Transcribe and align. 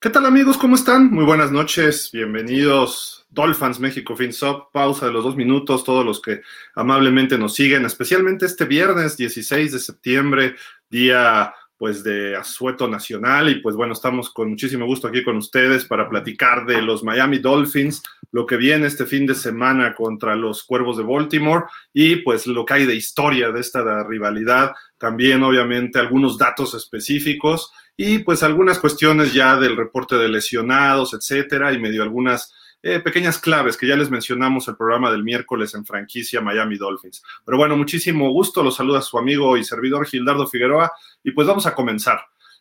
¿Qué 0.00 0.10
tal 0.10 0.26
amigos? 0.26 0.56
¿Cómo 0.58 0.76
están? 0.76 1.10
Muy 1.10 1.24
buenas 1.24 1.50
noches, 1.50 2.10
bienvenidos 2.12 3.26
Dolphins 3.30 3.80
México 3.80 4.14
FinSop, 4.14 4.70
pausa 4.70 5.06
de 5.06 5.12
los 5.12 5.24
dos 5.24 5.34
minutos, 5.34 5.82
todos 5.82 6.06
los 6.06 6.22
que 6.22 6.42
amablemente 6.76 7.36
nos 7.36 7.56
siguen, 7.56 7.84
especialmente 7.84 8.46
este 8.46 8.64
viernes 8.64 9.16
16 9.16 9.72
de 9.72 9.78
septiembre, 9.80 10.54
día 10.88 11.52
pues 11.76 12.04
de 12.04 12.36
asueto 12.36 12.86
nacional. 12.86 13.48
Y 13.48 13.56
pues 13.60 13.74
bueno, 13.74 13.92
estamos 13.92 14.30
con 14.30 14.50
muchísimo 14.50 14.86
gusto 14.86 15.08
aquí 15.08 15.24
con 15.24 15.36
ustedes 15.36 15.84
para 15.84 16.08
platicar 16.08 16.64
de 16.64 16.80
los 16.80 17.02
Miami 17.02 17.38
Dolphins, 17.38 18.00
lo 18.30 18.46
que 18.46 18.56
viene 18.56 18.86
este 18.86 19.04
fin 19.04 19.26
de 19.26 19.34
semana 19.34 19.96
contra 19.96 20.36
los 20.36 20.62
Cuervos 20.62 20.96
de 20.96 21.02
Baltimore 21.02 21.64
y 21.92 22.16
pues 22.16 22.46
lo 22.46 22.64
que 22.64 22.74
hay 22.74 22.86
de 22.86 22.94
historia 22.94 23.50
de 23.50 23.60
esta 23.60 24.04
rivalidad, 24.04 24.72
también 24.96 25.42
obviamente 25.42 25.98
algunos 25.98 26.38
datos 26.38 26.74
específicos 26.74 27.72
y 28.00 28.20
pues 28.20 28.44
algunas 28.44 28.78
cuestiones 28.78 29.34
ya 29.34 29.56
del 29.56 29.76
reporte 29.76 30.14
de 30.14 30.28
lesionados, 30.28 31.14
etcétera, 31.14 31.72
y 31.72 31.80
medio 31.80 32.04
algunas 32.04 32.54
eh, 32.80 33.00
pequeñas 33.00 33.38
claves 33.38 33.76
que 33.76 33.88
ya 33.88 33.96
les 33.96 34.08
mencionamos 34.08 34.68
el 34.68 34.76
programa 34.76 35.10
del 35.10 35.24
miércoles 35.24 35.74
en 35.74 35.84
franquicia 35.84 36.40
Miami 36.40 36.78
Dolphins. 36.78 37.24
Pero 37.44 37.58
bueno, 37.58 37.76
muchísimo 37.76 38.30
gusto, 38.30 38.62
los 38.62 38.76
saluda 38.76 39.02
su 39.02 39.18
amigo 39.18 39.56
y 39.56 39.64
servidor 39.64 40.06
Gildardo 40.06 40.46
Figueroa 40.46 40.92
y 41.24 41.32
pues 41.32 41.48
vamos 41.48 41.66
a 41.66 41.74
comenzar. 41.74 42.20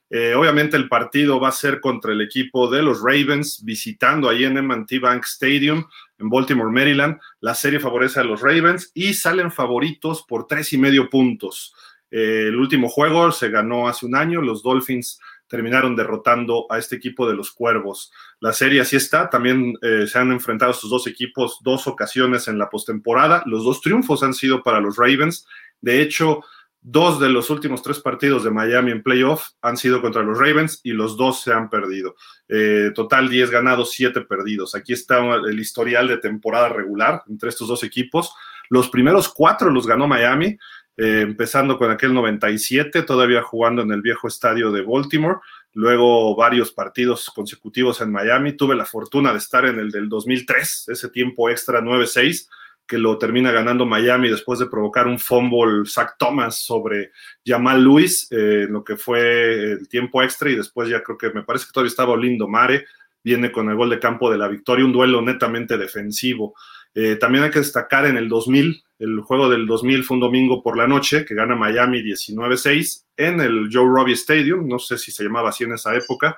Eh, 0.10 0.34
obviamente 0.34 0.76
el 0.76 0.88
partido 0.88 1.40
va 1.40 1.50
a 1.50 1.52
ser 1.52 1.82
contra 1.82 2.14
el 2.14 2.22
equipo 2.22 2.68
de 2.68 2.82
los 2.82 3.02
Ravens 3.04 3.64
visitando 3.64 4.30
ahí 4.30 4.44
en 4.44 4.58
M&T 4.58 4.98
Bank 4.98 5.24
Stadium 5.26 5.86
en 6.18 6.30
Baltimore, 6.30 6.72
Maryland. 6.72 7.20
La 7.42 7.54
serie 7.54 7.80
favorece 7.80 8.20
a 8.20 8.24
los 8.24 8.42
Ravens 8.42 8.90
y 8.96 9.14
salen 9.14 9.52
favoritos 9.52 10.26
por 10.28 10.48
tres 10.48 10.74
y 10.74 10.80
medio 10.80 11.12
puntos. 11.12 11.76
Eh, 12.12 12.46
el 12.48 12.56
último 12.56 12.90
juego 12.90 13.32
se 13.32 13.50
ganó 13.50 13.88
hace 13.88 14.06
un 14.06 14.16
año, 14.16 14.42
los 14.42 14.64
Dolphins 14.64 15.20
terminaron 15.48 15.96
derrotando 15.96 16.66
a 16.70 16.78
este 16.78 16.96
equipo 16.96 17.28
de 17.28 17.36
los 17.36 17.52
Cuervos. 17.52 18.12
La 18.40 18.54
serie 18.54 18.82
así 18.82 18.96
está, 18.96 19.30
también 19.30 19.76
eh, 19.82 20.06
se 20.08 20.20
han 20.20 20.32
enfrentado 20.32 20.72
estos 20.72 20.90
dos 20.90 21.08
equipos 21.08 21.60
dos 21.64 21.88
ocasiones 21.88 22.48
en 22.48 22.58
la 22.58 22.70
postemporada. 22.70 23.44
Los 23.46 23.64
dos 23.64 23.82
triunfos 23.82 24.24
han 24.24 24.34
sido 24.34 24.62
para 24.62 24.82
los 24.82 24.98
Ravens. 24.98 25.48
De 25.82 26.02
hecho, 26.02 26.42
dos 26.82 27.20
de 27.20 27.30
los 27.30 27.50
últimos 27.50 27.82
tres 27.82 28.00
partidos 28.00 28.44
de 28.44 28.52
Miami 28.52 28.92
en 28.92 29.04
playoff 29.04 29.50
han 29.62 29.78
sido 29.78 30.02
contra 30.02 30.24
los 30.24 30.38
Ravens 30.38 30.80
y 30.84 30.92
los 30.92 31.18
dos 31.18 31.42
se 31.42 31.54
han 31.54 31.70
perdido. 31.70 32.16
Eh, 32.48 32.92
total 32.94 33.30
10 33.30 33.50
ganados, 33.50 33.92
7 33.92 34.22
perdidos. 34.22 34.76
Aquí 34.76 34.94
está 34.94 35.20
el 35.36 35.60
historial 35.60 36.08
de 36.08 36.18
temporada 36.18 36.70
regular 36.70 37.24
entre 37.28 37.50
estos 37.50 37.68
dos 37.68 37.84
equipos. 37.84 38.34
Los 38.70 38.90
primeros 38.90 39.30
cuatro 39.30 39.70
los 39.70 39.88
ganó 39.88 40.08
Miami. 40.08 40.58
Eh, 41.00 41.22
empezando 41.22 41.78
con 41.78 41.92
aquel 41.92 42.12
97, 42.12 43.04
todavía 43.04 43.44
jugando 43.44 43.84
en 43.84 43.92
el 43.92 44.02
viejo 44.02 44.28
estadio 44.28 44.72
de 44.72 44.82
Baltimore, 44.82 45.38
luego 45.74 46.36
varios 46.36 46.72
partidos 46.72 47.30
consecutivos 47.30 48.02
en 48.02 48.12
Miami. 48.12 48.58
Tuve 48.58 48.76
la 48.76 48.86
fortuna 48.86 49.32
de 49.32 49.38
estar 49.38 49.66
en 49.66 49.78
el 49.78 49.92
del 49.92 50.10
2003, 50.10 50.90
ese 50.90 51.10
tiempo 51.10 51.52
extra 51.52 51.82
9-6, 51.82 52.50
que 52.88 52.98
lo 52.98 53.20
termina 53.20 53.52
ganando 53.52 53.86
Miami 53.86 54.30
después 54.30 54.58
de 54.58 54.66
provocar 54.66 55.06
un 55.06 55.20
fumble 55.20 55.86
Zach 55.86 56.16
Thomas 56.18 56.62
sobre 56.62 57.12
Jamal 57.46 57.84
Lewis, 57.84 58.28
eh, 58.32 58.66
lo 58.68 58.84
que 58.84 58.96
fue 58.96 59.74
el 59.74 59.88
tiempo 59.88 60.24
extra, 60.24 60.50
y 60.50 60.56
después 60.56 60.90
ya 60.90 61.04
creo 61.04 61.18
que 61.18 61.30
me 61.30 61.44
parece 61.44 61.68
que 61.68 61.74
todavía 61.74 61.90
estaba 61.90 62.14
Olindo 62.14 62.48
Mare, 62.48 62.86
viene 63.24 63.52
con 63.52 63.70
el 63.70 63.76
gol 63.76 63.92
de 63.92 64.00
campo 64.00 64.32
de 64.32 64.38
la 64.38 64.48
victoria, 64.48 64.86
un 64.86 64.94
duelo 64.94 65.22
netamente 65.22 65.78
defensivo. 65.78 66.56
Eh, 66.94 67.16
también 67.16 67.44
hay 67.44 67.52
que 67.52 67.60
destacar 67.60 68.06
en 68.06 68.18
el 68.18 68.28
2000, 68.28 68.84
el 69.00 69.20
juego 69.22 69.50
del 69.50 69.68
2000 69.68 70.04
fue 70.04 70.16
un 70.16 70.22
domingo 70.22 70.64
por 70.64 70.78
la 70.78 70.88
noche 70.88 71.24
que 71.24 71.36
gana 71.36 71.56
Miami 71.56 72.02
19-6 72.02 73.06
en 73.18 73.40
el 73.42 73.70
Joe 73.72 73.86
Robbie 73.86 74.14
Stadium, 74.14 74.68
no 74.68 74.80
sé 74.80 74.98
si 74.98 75.12
se 75.12 75.24
llamaba 75.24 75.50
así 75.50 75.64
en 75.64 75.74
esa 75.74 75.96
época, 75.96 76.38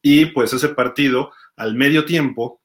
y 0.00 0.26
pues 0.26 0.52
ese 0.52 0.70
partido 0.70 1.32
al 1.56 1.74
medio 1.74 2.04
tiempo 2.04 2.62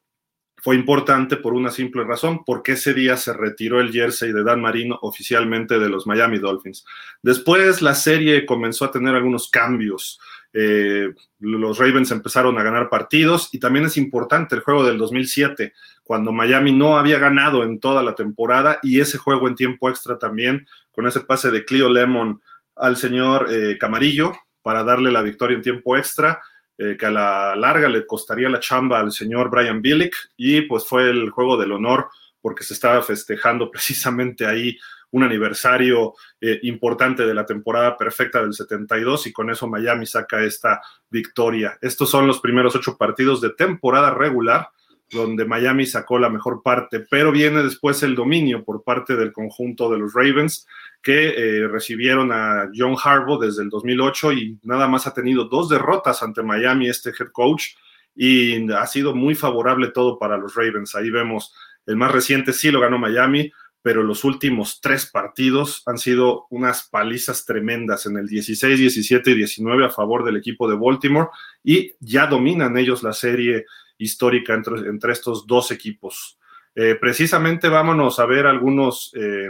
fue 0.64 0.78
importante 0.78 1.36
por 1.36 1.54
una 1.54 1.72
simple 1.72 2.06
razón, 2.06 2.46
porque 2.46 2.72
ese 2.74 2.94
día 2.94 3.18
se 3.18 3.34
retiró 3.34 3.82
el 3.82 3.92
jersey 3.92 4.32
de 4.32 4.46
Dan 4.46 4.62
Marino 4.62 4.98
oficialmente 5.02 5.78
de 5.78 5.90
los 5.90 6.08
Miami 6.08 6.40
Dolphins. 6.40 6.86
Después 7.22 7.82
la 7.82 7.96
serie 7.96 8.46
comenzó 8.46 8.86
a 8.86 8.92
tener 8.92 9.14
algunos 9.14 9.50
cambios. 9.50 10.22
Eh, 10.54 11.12
los 11.40 11.80
Ravens 11.80 12.12
empezaron 12.12 12.58
a 12.60 12.64
ganar 12.64 12.90
partidos 12.90 13.50
y 13.52 13.60
también 13.60 13.86
es 13.86 13.98
importante 13.98 14.56
el 14.56 14.62
juego 14.62 14.86
del 14.86 14.98
2007, 14.98 15.74
cuando 16.04 16.32
Miami 16.32 16.72
no 16.72 16.98
había 16.98 17.18
ganado 17.18 17.64
en 17.64 17.80
toda 17.80 18.04
la 18.04 18.14
temporada 18.14 18.80
y 18.84 19.00
ese 19.00 19.18
juego 19.18 19.48
en 19.48 19.56
tiempo 19.56 19.90
extra 19.90 20.20
también, 20.20 20.68
con 20.92 21.08
ese 21.08 21.22
pase 21.22 21.50
de 21.50 21.66
Cleo 21.66 21.90
Lemon 21.90 22.42
al 22.76 22.98
señor 22.98 23.48
eh, 23.52 23.78
Camarillo 23.80 24.34
para 24.62 24.84
darle 24.84 25.12
la 25.12 25.22
victoria 25.22 25.56
en 25.56 25.64
tiempo 25.64 25.98
extra, 25.98 26.42
eh, 26.78 26.96
que 26.98 27.06
a 27.06 27.12
la 27.12 27.56
larga 27.56 27.90
le 27.90 28.06
costaría 28.06 28.50
la 28.50 28.60
chamba 28.60 29.00
al 29.00 29.12
señor 29.12 29.50
Brian 29.50 29.82
Billick 29.82 30.16
y 30.38 30.62
pues 30.62 30.86
fue 30.86 31.10
el 31.10 31.30
juego 31.30 31.58
del 31.58 31.72
honor 31.72 32.10
porque 32.42 32.64
se 32.64 32.74
estaba 32.74 33.02
festejando 33.02 33.70
precisamente 33.72 34.46
ahí 34.46 34.78
un 35.14 35.24
aniversario 35.24 36.16
eh, 36.42 36.60
importante 36.64 37.26
de 37.26 37.34
la 37.34 37.46
temporada 37.46 37.98
perfecta 37.98 38.42
del 38.42 38.54
72 38.54 39.28
y 39.28 39.32
con 39.32 39.50
eso 39.50 39.68
Miami 39.68 40.06
saca 40.06 40.44
esta 40.44 40.82
victoria. 41.10 41.78
Estos 41.82 42.10
son 42.10 42.28
los 42.28 42.40
primeros 42.40 42.76
ocho 42.76 42.98
partidos 42.98 43.40
de 43.40 43.52
temporada 43.52 44.12
regular 44.12 44.70
donde 45.12 45.46
Miami 45.46 45.86
sacó 45.86 46.18
la 46.18 46.30
mejor 46.30 46.64
parte, 46.64 47.00
pero 47.00 47.32
viene 47.32 47.62
después 47.62 48.02
el 48.02 48.16
dominio 48.16 48.64
por 48.64 48.84
parte 48.84 49.16
del 49.16 49.32
conjunto 49.32 49.92
de 49.92 50.00
los 50.00 50.14
Ravens 50.14 50.66
que 51.04 51.30
eh, 51.30 51.68
recibieron 51.68 52.32
a 52.32 52.70
John 52.76 52.96
Harbaugh 53.02 53.40
desde 53.40 53.62
el 53.62 53.70
2008 53.70 54.34
y 54.34 54.60
nada 54.64 54.88
más 54.88 55.06
ha 55.06 55.14
tenido 55.14 55.46
dos 55.46 55.70
derrotas 55.70 56.24
ante 56.24 56.42
Miami 56.42 56.90
este 56.90 57.12
head 57.12 57.30
coach 57.32 57.76
y 58.16 58.72
ha 58.72 58.88
sido 58.88 59.14
muy 59.14 59.36
favorable 59.36 59.90
todo 59.90 60.18
para 60.18 60.38
los 60.38 60.56
Ravens. 60.56 60.96
Ahí 60.96 61.12
vemos 61.12 61.54
el 61.86 61.98
más 61.98 62.12
reciente 62.12 62.54
sí 62.54 62.72
lo 62.72 62.80
ganó 62.80 62.98
Miami, 62.98 63.52
pero 63.84 64.02
los 64.02 64.24
últimos 64.24 64.80
tres 64.80 65.06
partidos 65.06 65.84
han 65.86 65.98
sido 65.98 66.48
unas 66.50 66.88
palizas 66.88 67.46
tremendas 67.46 68.06
en 68.06 68.16
el 68.16 68.28
16, 68.28 68.80
17 68.80 69.32
y 69.32 69.36
19 69.36 69.86
a 69.86 69.90
favor 69.90 70.24
del 70.24 70.38
equipo 70.38 70.70
de 70.70 70.78
Baltimore 70.78 71.28
y 71.64 71.94
ya 72.00 72.26
dominan 72.26 72.78
ellos 72.78 73.04
la 73.04 73.12
serie 73.12 73.66
histórica 73.98 74.54
entre, 74.54 75.12
estos 75.12 75.46
dos 75.46 75.70
equipos. 75.70 76.40
Eh, 76.74 76.96
precisamente 77.00 77.68
vámonos 77.68 78.20
a 78.20 78.26
ver 78.26 78.48
algunos 78.48 79.12
eh, 79.16 79.50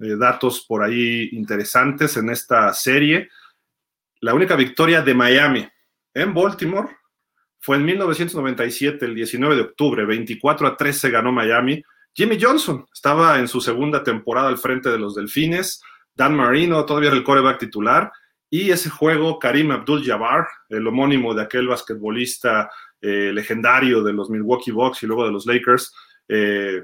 eh, 0.00 0.16
datos 0.16 0.64
por 0.66 0.84
ahí 0.84 1.30
interesantes 1.32 2.16
en 2.16 2.30
esta 2.30 2.72
serie. 2.72 3.30
La 4.20 4.32
única 4.32 4.54
victoria 4.54 5.02
de 5.02 5.12
Miami 5.12 5.68
en 6.14 6.32
Baltimore 6.32 6.88
fue 7.58 7.76
en 7.76 7.84
1997, 7.84 9.04
el 9.06 9.16
19 9.16 9.56
de 9.56 9.62
octubre, 9.62 10.04
24 10.04 10.68
a 10.68 10.76
13 10.76 11.10
ganó 11.10 11.32
Miami 11.32 11.82
Jimmy 12.14 12.38
Johnson 12.40 12.86
estaba 12.92 13.38
en 13.38 13.48
su 13.48 13.60
segunda 13.60 14.02
temporada 14.02 14.48
al 14.48 14.58
frente 14.58 14.90
de 14.90 14.98
los 14.98 15.14
Delfines, 15.14 15.82
Dan 16.14 16.36
Marino 16.36 16.84
todavía 16.84 17.08
era 17.08 17.16
el 17.16 17.24
coreback 17.24 17.58
titular, 17.58 18.12
y 18.50 18.70
ese 18.70 18.90
juego 18.90 19.38
Karim 19.38 19.70
Abdul-Jabbar, 19.70 20.46
el 20.68 20.86
homónimo 20.86 21.34
de 21.34 21.42
aquel 21.42 21.68
basquetbolista 21.68 22.70
eh, 23.00 23.32
legendario 23.32 24.02
de 24.02 24.12
los 24.12 24.28
Milwaukee 24.28 24.72
Bucks 24.72 25.02
y 25.02 25.06
luego 25.06 25.24
de 25.24 25.32
los 25.32 25.46
Lakers, 25.46 25.94
eh, 26.28 26.82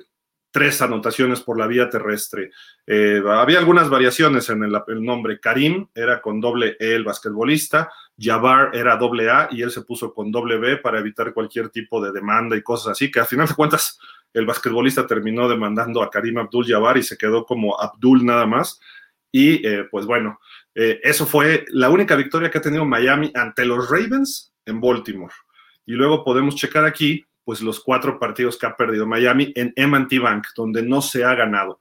tres 0.51 0.81
anotaciones 0.81 1.43
por 1.43 1.59
la 1.59 1.67
vía 1.67 1.91
terrestre. 1.91 2.51
Eh, 2.87 3.23
había 3.29 3.59
algunas 3.59 3.91
variaciones 3.91 4.49
en 4.49 4.65
el, 4.65 5.05
nombre. 5.05 5.39
Karim 5.41 5.89
era 5.95 6.23
con 6.23 6.41
doble 6.41 6.77
E 6.81 6.95
el 6.95 7.05
basquetbolista, 7.05 7.91
Jabbar 8.19 8.75
era 8.75 8.97
doble 8.97 9.31
A 9.31 9.49
y 9.51 9.61
él 9.61 9.71
se 9.71 9.83
puso 9.83 10.15
con 10.15 10.33
doble 10.33 10.57
B 10.57 10.79
para 10.79 10.99
evitar 10.99 11.35
cualquier 11.35 11.69
tipo 11.69 12.03
de 12.03 12.13
demanda 12.13 12.57
y 12.57 12.63
cosas 12.63 12.93
así, 12.93 13.11
que 13.11 13.21
al 13.21 13.27
final 13.27 13.47
de 13.47 13.55
cuentas 13.55 13.99
el 14.33 14.47
basquetbolista 14.47 15.07
terminó 15.07 15.49
demandando 15.49 16.03
a 16.03 16.11
Karim 16.11 16.39
Abdul-Jabbar 16.39 16.99
y 16.99 17.03
se 17.03 17.17
quedó 17.17 17.45
como 17.45 17.81
Abdul 17.81 18.25
nada 18.25 18.47
más. 18.47 18.81
Y 19.31 19.67
eh, 19.67 19.85
pues 19.91 20.07
bueno, 20.07 20.39
eh, 20.75 21.01
eso 21.03 21.27
fue 21.27 21.65
la 21.71 21.91
única 21.91 22.17
victoria 22.17 22.51
que 22.51 22.59
ha 22.59 22.63
tenido 22.63 22.85
Miami 22.85 23.33
ante 23.35 23.65
los 23.65 23.91
Ravens 23.91 24.53
en 24.65 24.81
Baltimore. 24.81 25.35
Y 25.87 25.93
luego 25.93 26.25
podemos 26.25 26.55
checar 26.57 26.85
aquí, 26.85 27.25
pues 27.45 27.61
los 27.63 27.81
cuatro 27.81 28.19
partidos 28.19 28.59
que 28.59 28.67
ha 28.67 28.77
perdido 28.77 29.07
Miami 29.07 29.53
en 29.57 29.73
M&T 29.75 30.19
Bank, 30.19 30.49
donde 30.55 30.83
no 30.83 31.01
se 31.03 31.25
ha 31.25 31.35
ganado. 31.35 31.81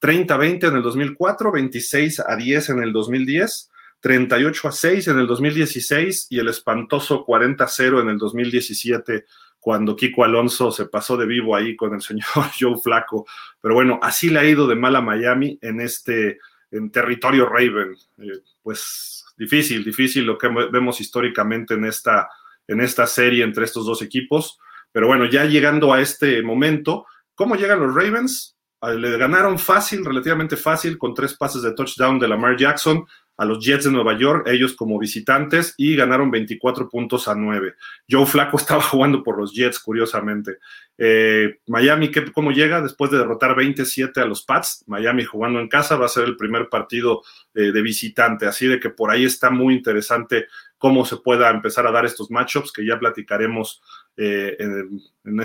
30-20 0.00 0.68
en 0.68 0.76
el 0.76 0.82
2004, 0.82 1.52
26 1.52 2.20
a 2.20 2.36
10 2.36 2.70
en 2.70 2.82
el 2.82 2.92
2010, 2.92 3.70
38 4.00 4.68
a 4.68 4.72
6 4.72 5.08
en 5.08 5.18
el 5.18 5.26
2016 5.26 6.26
y 6.28 6.38
el 6.38 6.48
espantoso 6.48 7.24
40-0 7.24 8.02
en 8.02 8.08
el 8.10 8.18
2017 8.18 9.24
cuando 9.64 9.96
Kiko 9.96 10.24
Alonso 10.24 10.70
se 10.70 10.84
pasó 10.84 11.16
de 11.16 11.24
vivo 11.24 11.56
ahí 11.56 11.74
con 11.74 11.94
el 11.94 12.02
señor 12.02 12.28
Joe 12.60 12.76
Flaco. 12.76 13.24
Pero 13.62 13.74
bueno, 13.74 13.98
así 14.02 14.28
le 14.28 14.40
ha 14.40 14.44
ido 14.44 14.66
de 14.66 14.74
mal 14.74 14.94
a 14.94 15.00
Miami 15.00 15.58
en 15.62 15.80
este 15.80 16.38
en 16.70 16.90
territorio 16.90 17.46
Raven. 17.46 17.96
Eh, 18.18 18.40
pues 18.62 19.24
difícil, 19.38 19.82
difícil 19.82 20.26
lo 20.26 20.36
que 20.36 20.48
vemos 20.70 21.00
históricamente 21.00 21.72
en 21.72 21.86
esta, 21.86 22.28
en 22.68 22.82
esta 22.82 23.06
serie 23.06 23.42
entre 23.42 23.64
estos 23.64 23.86
dos 23.86 24.02
equipos. 24.02 24.58
Pero 24.92 25.06
bueno, 25.06 25.24
ya 25.24 25.46
llegando 25.46 25.94
a 25.94 26.02
este 26.02 26.42
momento, 26.42 27.06
¿cómo 27.34 27.56
llegan 27.56 27.80
los 27.80 27.94
Ravens? 27.94 28.50
le 28.82 29.16
ganaron 29.16 29.58
fácil, 29.58 30.04
relativamente 30.04 30.58
fácil, 30.58 30.98
con 30.98 31.14
tres 31.14 31.34
pases 31.38 31.62
de 31.62 31.72
touchdown 31.72 32.18
de 32.18 32.28
Lamar 32.28 32.54
Jackson 32.54 33.06
a 33.36 33.44
los 33.44 33.64
Jets 33.64 33.84
de 33.84 33.90
Nueva 33.90 34.16
York, 34.16 34.46
ellos 34.48 34.74
como 34.74 34.98
visitantes, 34.98 35.74
y 35.76 35.96
ganaron 35.96 36.30
24 36.30 36.88
puntos 36.88 37.26
a 37.26 37.34
9. 37.34 37.74
Joe 38.08 38.26
Flaco 38.26 38.56
estaba 38.58 38.82
jugando 38.82 39.22
por 39.22 39.38
los 39.38 39.52
Jets, 39.52 39.78
curiosamente. 39.78 40.58
Eh, 40.96 41.58
Miami, 41.66 42.10
¿cómo 42.32 42.52
llega? 42.52 42.80
Después 42.80 43.10
de 43.10 43.18
derrotar 43.18 43.56
27 43.56 44.20
a 44.20 44.26
los 44.26 44.42
Pats, 44.44 44.84
Miami 44.86 45.24
jugando 45.24 45.58
en 45.58 45.68
casa 45.68 45.96
va 45.96 46.06
a 46.06 46.08
ser 46.08 46.24
el 46.24 46.36
primer 46.36 46.68
partido 46.68 47.22
eh, 47.54 47.72
de 47.72 47.82
visitante, 47.82 48.46
así 48.46 48.66
de 48.66 48.78
que 48.78 48.90
por 48.90 49.10
ahí 49.10 49.24
está 49.24 49.50
muy 49.50 49.74
interesante 49.74 50.46
cómo 50.78 51.04
se 51.04 51.16
pueda 51.16 51.50
empezar 51.50 51.86
a 51.86 51.90
dar 51.90 52.04
estos 52.04 52.30
matchups, 52.30 52.70
que 52.70 52.86
ya 52.86 52.98
platicaremos 52.98 53.82
eh, 54.16 54.56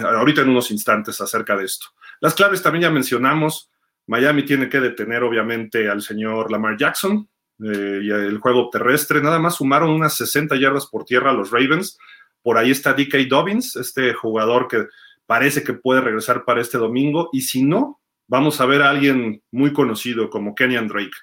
ahorita 0.03 0.41
en 0.41 0.49
unos 0.49 0.69
instantes 0.69 1.19
acerca 1.21 1.55
de 1.55 1.65
esto. 1.65 1.87
Las 2.19 2.35
claves 2.35 2.61
también 2.61 2.83
ya 2.83 2.91
mencionamos. 2.91 3.71
Miami 4.05 4.43
tiene 4.43 4.69
que 4.69 4.79
detener 4.79 5.23
obviamente 5.23 5.89
al 5.89 6.01
señor 6.01 6.51
Lamar 6.51 6.77
Jackson, 6.77 7.29
eh, 7.63 7.99
y 8.03 8.09
el 8.09 8.37
juego 8.39 8.69
terrestre. 8.69 9.21
Nada 9.21 9.39
más 9.39 9.55
sumaron 9.55 9.89
unas 9.89 10.15
60 10.15 10.55
yardas 10.55 10.87
por 10.87 11.05
tierra 11.05 11.31
a 11.31 11.33
los 11.33 11.51
Ravens. 11.51 11.97
Por 12.41 12.57
ahí 12.57 12.71
está 12.71 12.93
DK 12.93 13.27
Dobbins, 13.27 13.75
este 13.75 14.13
jugador 14.13 14.67
que 14.67 14.87
parece 15.25 15.63
que 15.63 15.73
puede 15.73 16.01
regresar 16.01 16.45
para 16.45 16.61
este 16.61 16.77
domingo. 16.77 17.29
Y 17.33 17.41
si 17.41 17.63
no, 17.63 17.99
vamos 18.27 18.61
a 18.61 18.65
ver 18.65 18.81
a 18.81 18.89
alguien 18.89 19.43
muy 19.51 19.73
conocido 19.73 20.29
como 20.29 20.55
Kenyan 20.55 20.87
Drake. 20.87 21.17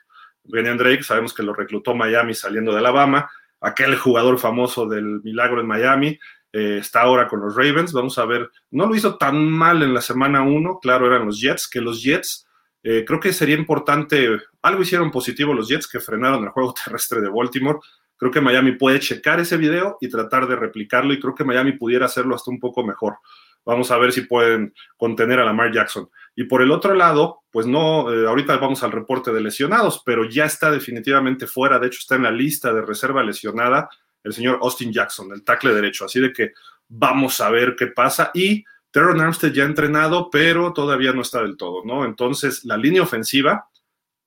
Kenyan 0.52 0.78
Drake, 0.78 1.02
sabemos 1.02 1.34
que 1.34 1.42
lo 1.42 1.54
reclutó 1.54 1.94
Miami 1.94 2.34
saliendo 2.34 2.72
de 2.72 2.78
Alabama, 2.78 3.30
aquel 3.60 3.96
jugador 3.96 4.38
famoso 4.38 4.86
del 4.86 5.22
milagro 5.22 5.60
en 5.60 5.66
Miami. 5.66 6.18
Eh, 6.52 6.78
está 6.80 7.02
ahora 7.02 7.26
con 7.26 7.40
los 7.40 7.56
Ravens. 7.56 7.92
Vamos 7.92 8.18
a 8.18 8.26
ver, 8.26 8.50
no 8.70 8.86
lo 8.86 8.94
hizo 8.94 9.16
tan 9.16 9.50
mal 9.50 9.82
en 9.82 9.92
la 9.92 10.00
semana 10.00 10.42
1, 10.42 10.78
claro, 10.80 11.06
eran 11.06 11.26
los 11.26 11.40
Jets, 11.40 11.68
que 11.68 11.80
los 11.80 12.02
Jets 12.02 12.45
eh, 12.88 13.04
creo 13.04 13.18
que 13.18 13.32
sería 13.32 13.56
importante, 13.56 14.28
algo 14.62 14.82
hicieron 14.82 15.10
positivo 15.10 15.52
los 15.52 15.68
Jets 15.68 15.88
que 15.88 15.98
frenaron 15.98 16.44
el 16.44 16.50
juego 16.50 16.72
terrestre 16.84 17.20
de 17.20 17.28
Baltimore. 17.28 17.80
Creo 18.16 18.30
que 18.30 18.40
Miami 18.40 18.76
puede 18.76 19.00
checar 19.00 19.40
ese 19.40 19.56
video 19.56 19.98
y 20.00 20.08
tratar 20.08 20.46
de 20.46 20.54
replicarlo 20.54 21.12
y 21.12 21.18
creo 21.18 21.34
que 21.34 21.42
Miami 21.42 21.72
pudiera 21.72 22.06
hacerlo 22.06 22.36
hasta 22.36 22.52
un 22.52 22.60
poco 22.60 22.84
mejor. 22.84 23.16
Vamos 23.64 23.90
a 23.90 23.98
ver 23.98 24.12
si 24.12 24.20
pueden 24.20 24.72
contener 24.96 25.40
a 25.40 25.44
Lamar 25.44 25.72
Jackson. 25.72 26.08
Y 26.36 26.44
por 26.44 26.62
el 26.62 26.70
otro 26.70 26.94
lado, 26.94 27.40
pues 27.50 27.66
no, 27.66 28.14
eh, 28.14 28.24
ahorita 28.24 28.56
vamos 28.58 28.84
al 28.84 28.92
reporte 28.92 29.32
de 29.32 29.40
lesionados, 29.40 30.00
pero 30.06 30.24
ya 30.24 30.44
está 30.44 30.70
definitivamente 30.70 31.48
fuera, 31.48 31.80
de 31.80 31.88
hecho 31.88 31.98
está 31.98 32.14
en 32.14 32.22
la 32.22 32.30
lista 32.30 32.72
de 32.72 32.82
reserva 32.82 33.24
lesionada 33.24 33.88
el 34.22 34.32
señor 34.32 34.60
Austin 34.62 34.92
Jackson, 34.92 35.32
el 35.32 35.42
tackle 35.42 35.74
derecho. 35.74 36.04
Así 36.04 36.20
de 36.20 36.32
que 36.32 36.52
vamos 36.86 37.40
a 37.40 37.50
ver 37.50 37.74
qué 37.76 37.88
pasa. 37.88 38.30
Y 38.32 38.64
Teron 38.96 39.20
Armstead 39.20 39.52
ya 39.52 39.64
ha 39.64 39.66
entrenado, 39.66 40.30
pero 40.30 40.72
todavía 40.72 41.12
no 41.12 41.20
está 41.20 41.42
del 41.42 41.58
todo, 41.58 41.82
¿no? 41.84 42.06
Entonces, 42.06 42.64
la 42.64 42.78
línea 42.78 43.02
ofensiva 43.02 43.68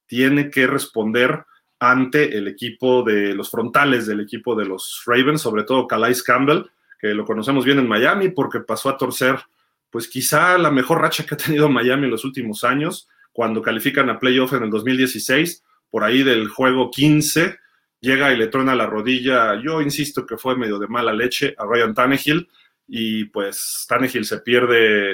tiene 0.06 0.52
que 0.52 0.68
responder 0.68 1.44
ante 1.80 2.38
el 2.38 2.48
equipo 2.48 3.02
de 3.02 3.34
los 3.34 3.50
frontales 3.50 4.06
del 4.06 4.20
equipo 4.20 4.54
de 4.54 4.66
los 4.66 5.02
Ravens, 5.08 5.42
sobre 5.42 5.64
todo 5.64 5.88
Calais 5.88 6.22
Campbell, 6.22 6.66
que 7.00 7.16
lo 7.16 7.26
conocemos 7.26 7.66
bien 7.66 7.80
en 7.80 7.88
Miami 7.88 8.30
porque 8.30 8.60
pasó 8.60 8.90
a 8.90 8.98
torcer, 8.98 9.40
pues 9.90 10.08
quizá 10.08 10.56
la 10.60 10.70
mejor 10.70 11.02
racha 11.02 11.26
que 11.26 11.34
ha 11.34 11.38
tenido 11.40 11.68
Miami 11.68 12.04
en 12.04 12.12
los 12.12 12.24
últimos 12.24 12.64
años, 12.64 13.10
cuando 13.32 13.64
califican 13.64 14.12
a 14.12 14.20
playoff 14.20 14.54
en 14.54 14.62
el 14.62 14.70
2016, 14.70 15.64
por 15.90 16.04
ahí 16.04 16.22
del 16.22 16.48
juego 16.48 16.92
15, 16.92 17.58
llega 18.02 18.32
y 18.32 18.38
le 18.38 18.46
truena 18.46 18.76
la 18.76 18.86
rodilla, 18.86 19.60
yo 19.64 19.82
insisto 19.82 20.28
que 20.28 20.38
fue 20.38 20.56
medio 20.56 20.78
de 20.78 20.88
mala 20.88 21.12
leche 21.12 21.56
a 21.58 21.66
Ryan 21.66 21.96
Tannehill, 21.96 22.48
y 22.90 23.26
pues 23.26 23.86
Tannehill 23.88 24.26
se 24.26 24.40
pierde. 24.40 25.12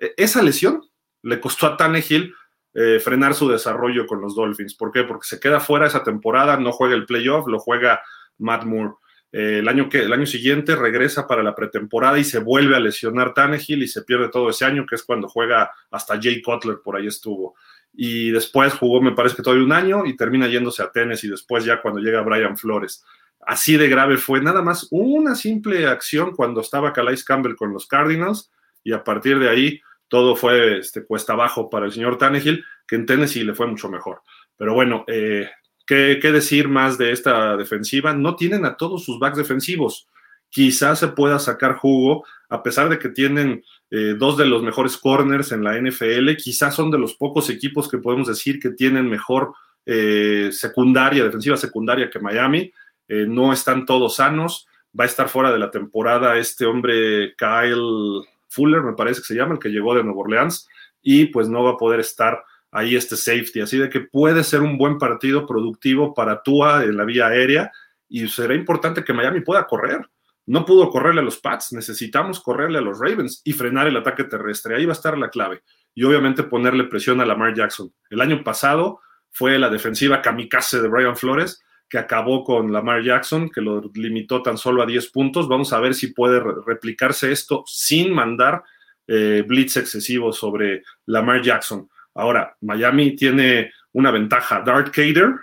E-, 0.00 0.14
esa 0.16 0.42
lesión 0.42 0.82
le 1.22 1.40
costó 1.40 1.66
a 1.66 1.76
Tannehill 1.76 2.32
eh, 2.74 3.00
frenar 3.00 3.34
su 3.34 3.48
desarrollo 3.48 4.06
con 4.06 4.20
los 4.20 4.36
Dolphins. 4.36 4.74
¿Por 4.74 4.92
qué? 4.92 5.04
Porque 5.04 5.26
se 5.26 5.40
queda 5.40 5.60
fuera 5.60 5.86
esa 5.86 6.04
temporada, 6.04 6.58
no 6.58 6.72
juega 6.72 6.94
el 6.94 7.06
playoff, 7.06 7.48
lo 7.48 7.58
juega 7.58 8.02
Matt 8.38 8.64
Moore. 8.64 8.94
Eh, 9.32 9.58
el, 9.58 9.68
año 9.68 9.88
que, 9.88 10.00
el 10.00 10.12
año 10.12 10.26
siguiente 10.26 10.76
regresa 10.76 11.26
para 11.26 11.42
la 11.42 11.54
pretemporada 11.54 12.18
y 12.18 12.24
se 12.24 12.38
vuelve 12.38 12.76
a 12.76 12.80
lesionar 12.80 13.34
Tannehill 13.34 13.82
y 13.82 13.88
se 13.88 14.02
pierde 14.02 14.28
todo 14.28 14.50
ese 14.50 14.66
año, 14.66 14.84
que 14.86 14.94
es 14.94 15.02
cuando 15.02 15.26
juega 15.26 15.72
hasta 15.90 16.20
Jay 16.20 16.42
Cutler, 16.42 16.78
por 16.84 16.96
ahí 16.96 17.06
estuvo. 17.06 17.56
Y 17.94 18.30
después 18.30 18.74
jugó, 18.74 19.00
me 19.00 19.12
parece 19.12 19.36
que 19.36 19.42
todavía 19.42 19.64
un 19.64 19.72
año 19.72 20.04
y 20.04 20.14
termina 20.14 20.46
yéndose 20.46 20.82
a 20.82 20.92
Tennessee 20.92 21.28
y 21.28 21.30
después 21.30 21.64
ya 21.64 21.80
cuando 21.80 22.00
llega 22.00 22.20
Brian 22.20 22.58
Flores. 22.58 23.02
Así 23.40 23.76
de 23.76 23.88
grave 23.88 24.16
fue 24.16 24.40
nada 24.40 24.62
más 24.62 24.88
una 24.90 25.34
simple 25.34 25.86
acción 25.86 26.34
cuando 26.34 26.60
estaba 26.60 26.92
Calais 26.92 27.24
Campbell 27.24 27.54
con 27.54 27.72
los 27.72 27.86
Cardinals 27.86 28.50
y 28.82 28.92
a 28.92 29.04
partir 29.04 29.38
de 29.38 29.48
ahí 29.48 29.80
todo 30.08 30.36
fue 30.36 30.78
este, 30.78 31.04
cuesta 31.04 31.32
abajo 31.32 31.68
para 31.68 31.86
el 31.86 31.92
señor 31.92 32.18
Tannehill, 32.18 32.64
que 32.86 32.96
en 32.96 33.06
Tennessee 33.06 33.44
le 33.44 33.54
fue 33.54 33.66
mucho 33.66 33.88
mejor. 33.88 34.22
Pero 34.56 34.74
bueno, 34.74 35.04
eh, 35.08 35.48
¿qué, 35.86 36.18
decir 36.20 36.68
más 36.68 36.96
de 36.98 37.12
esta 37.12 37.56
defensiva? 37.56 38.12
No 38.12 38.36
tienen 38.36 38.64
a 38.64 38.76
todos 38.76 39.04
sus 39.04 39.18
backs 39.18 39.38
defensivos. 39.38 40.06
Quizás 40.48 41.00
se 41.00 41.08
pueda 41.08 41.38
sacar 41.38 41.74
jugo, 41.76 42.24
a 42.48 42.62
pesar 42.62 42.88
de 42.88 42.98
que 42.98 43.08
tienen 43.08 43.64
eh, 43.90 44.14
dos 44.16 44.36
de 44.36 44.46
los 44.46 44.62
mejores 44.62 44.96
corners 44.96 45.50
en 45.52 45.64
la 45.64 45.78
NFL, 45.80 46.36
quizás 46.36 46.74
son 46.74 46.90
de 46.90 46.98
los 46.98 47.14
pocos 47.14 47.50
equipos 47.50 47.88
que 47.88 47.98
podemos 47.98 48.28
decir 48.28 48.60
que 48.60 48.70
tienen 48.70 49.08
mejor 49.08 49.52
eh, 49.84 50.50
secundaria, 50.52 51.24
defensiva 51.24 51.56
secundaria 51.56 52.10
que 52.10 52.20
Miami 52.20 52.72
eh, 53.08 53.26
no 53.28 53.52
están 53.52 53.86
todos 53.86 54.16
sanos, 54.16 54.66
va 54.98 55.04
a 55.04 55.08
estar 55.08 55.28
fuera 55.28 55.52
de 55.52 55.58
la 55.58 55.70
temporada 55.70 56.38
este 56.38 56.66
hombre 56.66 57.34
Kyle 57.36 58.24
Fuller, 58.48 58.82
me 58.82 58.94
parece 58.94 59.20
que 59.20 59.26
se 59.26 59.34
llama, 59.34 59.54
el 59.54 59.60
que 59.60 59.68
llegó 59.68 59.94
de 59.94 60.02
Nueva 60.02 60.20
Orleans, 60.20 60.68
y 61.02 61.26
pues 61.26 61.48
no 61.48 61.62
va 61.62 61.72
a 61.72 61.76
poder 61.76 62.00
estar 62.00 62.42
ahí 62.70 62.96
este 62.96 63.16
safety, 63.16 63.60
así 63.60 63.78
de 63.78 63.88
que 63.88 64.00
puede 64.00 64.44
ser 64.44 64.62
un 64.62 64.76
buen 64.76 64.98
partido 64.98 65.46
productivo 65.46 66.12
para 66.14 66.42
Tua 66.42 66.84
en 66.84 66.96
la 66.96 67.04
vía 67.04 67.28
aérea 67.28 67.72
y 68.08 68.28
será 68.28 68.54
importante 68.54 69.04
que 69.04 69.12
Miami 69.12 69.40
pueda 69.40 69.66
correr. 69.66 70.06
No 70.46 70.64
pudo 70.64 70.90
correrle 70.90 71.20
a 71.20 71.24
los 71.24 71.38
Pats, 71.38 71.72
necesitamos 71.72 72.40
correrle 72.40 72.78
a 72.78 72.82
los 72.82 73.00
Ravens 73.00 73.42
y 73.44 73.52
frenar 73.52 73.88
el 73.88 73.96
ataque 73.96 74.24
terrestre. 74.24 74.76
Ahí 74.76 74.84
va 74.84 74.92
a 74.92 74.94
estar 74.94 75.18
la 75.18 75.28
clave. 75.28 75.62
Y 75.94 76.04
obviamente 76.04 76.44
ponerle 76.44 76.84
presión 76.84 77.20
a 77.20 77.26
Lamar 77.26 77.54
Jackson. 77.54 77.92
El 78.10 78.20
año 78.20 78.44
pasado 78.44 79.00
fue 79.30 79.58
la 79.58 79.70
defensiva 79.70 80.22
kamikaze 80.22 80.80
de 80.80 80.88
Brian 80.88 81.16
Flores 81.16 81.64
que 81.88 81.98
acabó 81.98 82.44
con 82.44 82.72
Lamar 82.72 83.02
Jackson, 83.02 83.48
que 83.48 83.60
lo 83.60 83.90
limitó 83.94 84.42
tan 84.42 84.58
solo 84.58 84.82
a 84.82 84.86
10 84.86 85.10
puntos. 85.10 85.48
Vamos 85.48 85.72
a 85.72 85.80
ver 85.80 85.94
si 85.94 86.08
puede 86.08 86.40
replicarse 86.66 87.30
esto 87.30 87.64
sin 87.66 88.12
mandar 88.12 88.62
eh, 89.06 89.44
blitz 89.46 89.76
excesivo 89.76 90.32
sobre 90.32 90.82
Lamar 91.06 91.42
Jackson. 91.42 91.88
Ahora, 92.14 92.56
Miami 92.62 93.14
tiene 93.14 93.72
una 93.92 94.10
ventaja. 94.10 94.62
Dart 94.62 94.88
Cater, 94.88 95.34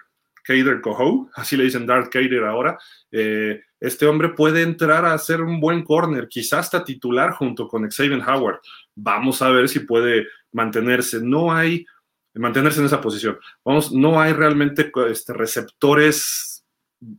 Cater 0.44 0.82
Coho, 0.82 1.30
así 1.36 1.56
le 1.56 1.64
dicen 1.64 1.86
Dart 1.86 2.12
Cater 2.12 2.44
ahora. 2.44 2.78
Eh, 3.12 3.62
este 3.80 4.06
hombre 4.06 4.30
puede 4.30 4.62
entrar 4.62 5.06
a 5.06 5.18
ser 5.18 5.42
un 5.42 5.60
buen 5.60 5.84
corner, 5.84 6.28
quizás 6.28 6.60
hasta 6.60 6.84
titular 6.84 7.32
junto 7.32 7.68
con 7.68 7.90
Xavier 7.90 8.22
Howard. 8.28 8.60
Vamos 8.96 9.42
a 9.42 9.50
ver 9.50 9.70
si 9.70 9.82
puede 9.82 10.28
mantenerse. 10.52 11.20
No 11.22 11.54
hay 11.54 11.86
mantenerse 12.36 12.80
en 12.80 12.88
esa 12.88 13.02
posición. 13.02 13.38
Vamos, 13.63 13.92
no 13.92 14.20
hay 14.20 14.34
realmente 14.34 14.92
este, 15.10 15.34
receptores 15.34 16.66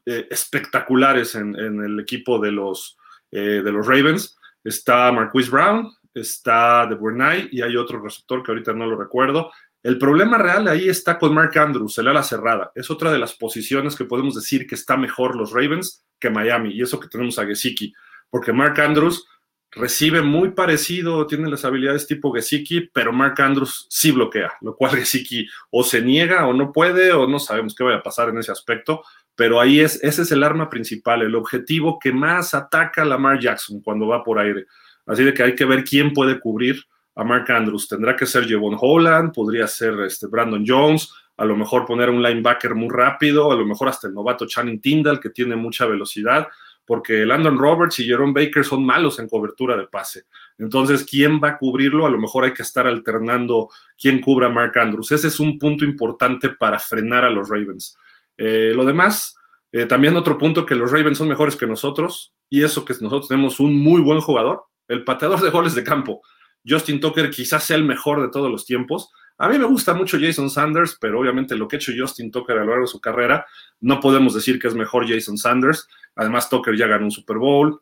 eh, 0.07 0.27
espectaculares 0.31 1.35
en, 1.35 1.55
el 1.57 2.01
equipo 2.01 2.39
de 2.39 2.53
los, 2.53 2.97
eh, 3.31 3.63
de 3.63 3.73
los 3.73 3.87
Ravens. 3.87 4.37
Está 4.63 5.13
Marquise 5.13 5.51
Brown, 5.51 5.93
está 6.15 6.87
De 6.87 6.95
Burnay 6.95 7.49
y 7.53 7.63
hay 7.63 7.77
otro 7.77 8.01
receptor 8.01 8.43
que 8.43 8.53
ahorita 8.53 8.73
no 8.73 8.87
lo 8.87 8.97
recuerdo. 8.97 9.51
El 9.83 9.99
problema 9.99 10.39
real 10.39 10.67
ahí 10.69 10.89
está 10.89 11.19
con 11.19 11.35
Mark 11.35 11.59
Andrews, 11.59 11.99
el 11.99 12.09
ala 12.09 12.23
cerrada. 12.23 12.73
Es 12.75 12.91
otra 12.91 13.13
de 13.13 13.19
las 13.19 13.35
posiciones 13.35 13.95
que 13.95 14.07
podemos 14.07 14.35
decir 14.35 14.67
que 14.67 14.75
está 14.75 14.97
mejor 14.97 15.37
los 15.37 15.53
Ravens 15.53 16.07
que 16.19 16.31
Miami. 16.31 16.71
Y 16.71 16.81
eso 16.81 16.99
que 16.99 17.09
tenemos 17.09 17.39
a 17.39 17.45
Gesicki. 17.45 17.93
Porque 18.31 18.53
Mark 18.53 18.81
Andrews 18.81 19.27
recibe 19.75 20.23
muy 20.23 20.51
parecido, 20.51 21.27
tiene 21.27 21.51
las 21.51 21.65
habilidades 21.65 22.07
tipo 22.07 22.33
Gesicki, 22.33 22.89
pero 22.93 23.13
Mark 23.13 23.41
Andrews 23.41 23.87
sí 23.89 24.11
bloquea, 24.11 24.53
lo 24.61 24.77
cual 24.77 24.93
Gesicki 24.97 25.47
o 25.71 25.83
se 25.83 26.03
niega 26.03 26.47
o 26.47 26.53
no 26.53 26.73
puede 26.73 27.13
o 27.13 27.27
no 27.27 27.39
sabemos 27.39 27.75
qué 27.75 27.85
vaya 27.85 27.99
a 27.99 28.03
pasar 28.03 28.29
en 28.29 28.39
ese 28.39 28.53
aspecto, 28.53 29.03
pero 29.35 29.61
ahí 29.61 29.81
es, 29.81 30.03
ese 30.03 30.23
es 30.23 30.33
el 30.33 30.45
arma 30.45 30.71
principal, 30.71 31.23
el 31.23 31.35
objetivo 31.35 31.99
que 31.99 32.13
más 32.13 32.55
ataca 32.55 33.03
a 33.03 33.05
Lamar 33.05 33.41
Jackson 33.41 33.81
cuando 33.81 34.07
va 34.07 34.23
por 34.23 34.39
aire. 34.39 34.67
Así 35.07 35.25
de 35.25 35.35
que 35.35 35.43
hay 35.43 35.55
que 35.55 35.65
ver 35.65 35.85
quién 35.85 36.13
puede 36.13 36.39
cubrir 36.39 36.83
a 37.17 37.25
Mark 37.25 37.51
Andrews. 37.51 37.89
Tendrá 37.89 38.17
que 38.17 38.27
ser 38.27 38.47
Jevon 38.47 38.77
Holland, 38.81 39.33
podría 39.33 39.67
ser 39.67 40.01
este 40.01 40.27
Brandon 40.29 40.65
Jones, 40.67 41.13
a 41.37 41.45
lo 41.45 41.57
mejor 41.57 41.85
poner 41.85 42.11
un 42.11 42.23
linebacker 42.23 42.75
muy 42.75 42.89
rápido, 42.89 43.51
a 43.51 43.57
lo 43.57 43.67
mejor 43.67 43.89
hasta 43.89 44.07
el 44.07 44.15
novato 44.15 44.47
Channing 44.47 44.81
Tyndall, 44.81 45.21
que 45.21 45.31
tiene 45.31 45.57
mucha 45.57 45.85
velocidad 45.87 46.47
porque 46.87 47.25
Landon 47.25 47.59
Roberts 47.59 47.99
y 48.01 48.05
Jerome 48.05 48.33
Baker 48.33 48.65
son 48.65 48.85
malos 48.85 49.19
en 49.19 49.29
cobertura 49.29 49.77
de 49.77 49.87
pase. 49.87 50.25
Entonces, 50.59 51.05
¿quién 51.05 51.41
va 51.43 51.51
a 51.51 51.59
cubrirlo? 51.59 52.07
A 52.07 52.11
lo 52.11 52.19
mejor 52.19 52.45
hay 52.45 52.53
que 52.53 52.63
estar 52.63 52.87
alternando 52.87 53.71
quién 53.99 54.21
cubra 54.21 54.47
a 54.47 54.51
Mark 54.51 54.79
Andrews. 54.79 55.13
Ese 55.13 55.29
es 55.29 55.41
un 55.41 55.59
punto 55.59 55.85
importante 55.85 56.51
para 56.51 56.79
frenar 56.79 57.25
a 57.25 57.31
los 57.31 57.49
Ravens. 57.49 57.97
Eh, 58.37 58.73
lo 58.75 58.85
demás, 58.85 59.37
eh, 59.73 59.87
también 59.87 60.17
otro 60.17 60.39
punto 60.39 60.67
que 60.67 60.75
los 60.75 60.91
Ravens 60.93 61.19
son 61.19 61.29
mejores 61.29 61.57
que 61.57 61.67
nosotros, 61.67 62.35
y 62.49 62.63
eso 62.63 62.85
que 62.85 62.95
nosotros 63.01 63.29
tenemos 63.29 63.61
un 63.61 63.77
muy 63.77 64.01
buen 64.01 64.21
jugador, 64.21 64.65
el 64.89 65.05
pateador 65.05 65.41
de 65.41 65.51
goles 65.51 65.75
de 65.75 65.85
campo. 65.85 66.23
Justin 66.67 67.01
Tucker 67.01 67.31
quizás 67.31 67.65
sea 67.65 67.77
el 67.77 67.85
mejor 67.85 68.23
de 68.23 68.29
todos 68.29 68.51
los 68.51 68.65
tiempos, 68.65 69.11
A 69.39 69.49
mí 69.49 69.59
me 69.59 69.65
gusta 69.65 69.95
mucho 69.95 70.19
Jason 70.21 70.49
Sanders, 70.49 70.97
pero 71.01 71.21
obviamente 71.21 71.57
lo 71.57 71.67
que 71.67 71.77
ha 71.77 71.79
hecho 71.79 71.93
Justin 71.97 72.31
Tucker 72.31 72.57
a 72.57 72.61
lo 72.61 72.71
largo 72.71 72.83
de 72.83 72.89
su 72.89 73.01
carrera, 73.01 73.47
no 73.81 74.01
podemos 74.01 74.35
decir 74.35 74.59
que 74.61 74.69
es 74.69 74.75
mejor 74.75 75.09
Jason 75.09 75.37
Sanders. 75.37 75.89
Además, 76.15 76.49
Tucker 76.49 76.77
ya 76.77 76.87
ganó 76.87 77.07
un 77.07 77.11
Super 77.11 77.39
Bowl, 77.39 77.81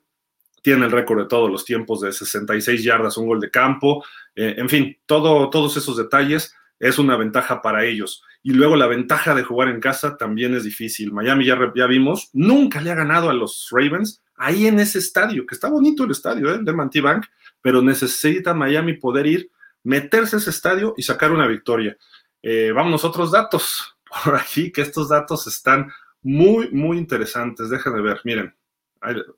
tiene 0.62 0.86
el 0.86 0.92
récord 0.92 1.20
de 1.20 1.28
todos 1.28 1.50
los 1.50 1.64
tiempos 1.64 2.00
de 2.00 2.12
66 2.12 2.82
yardas, 2.82 3.18
un 3.18 3.26
gol 3.26 3.40
de 3.40 3.50
campo, 3.50 4.04
eh, 4.34 4.54
en 4.56 4.68
fin, 4.68 4.96
todo, 5.06 5.50
todos 5.50 5.76
esos 5.76 5.96
detalles 5.96 6.54
es 6.78 6.98
una 6.98 7.16
ventaja 7.16 7.60
para 7.60 7.84
ellos. 7.84 8.24
Y 8.42 8.52
luego 8.52 8.74
la 8.74 8.86
ventaja 8.86 9.34
de 9.34 9.44
jugar 9.44 9.68
en 9.68 9.80
casa 9.80 10.16
también 10.16 10.54
es 10.54 10.64
difícil. 10.64 11.12
Miami 11.12 11.46
ya, 11.46 11.56
ya 11.76 11.86
vimos, 11.86 12.30
nunca 12.32 12.80
le 12.80 12.90
ha 12.90 12.96
ganado 12.96 13.30
a 13.30 13.34
los 13.34 13.68
Ravens 13.70 14.22
ahí 14.36 14.66
en 14.66 14.80
ese 14.80 14.98
estadio, 14.98 15.46
que 15.46 15.54
está 15.54 15.68
bonito 15.68 16.04
el 16.04 16.10
estadio 16.10 16.52
¿eh? 16.52 16.58
de 16.60 16.72
Manti 16.72 17.00
Bank, 17.00 17.26
pero 17.60 17.82
necesita 17.82 18.54
Miami 18.54 18.94
poder 18.94 19.26
ir, 19.26 19.50
meterse 19.84 20.36
a 20.36 20.38
ese 20.38 20.50
estadio 20.50 20.94
y 20.96 21.02
sacar 21.02 21.32
una 21.32 21.46
victoria. 21.46 21.96
Eh, 22.42 22.72
vamos 22.72 23.04
otros 23.04 23.30
datos 23.30 23.96
por 24.24 24.34
aquí, 24.34 24.72
que 24.72 24.82
estos 24.82 25.08
datos 25.08 25.46
están 25.46 25.90
muy, 26.22 26.70
muy 26.70 26.98
interesantes. 26.98 27.70
Déjenme 27.70 28.00
ver, 28.00 28.20
miren. 28.24 28.54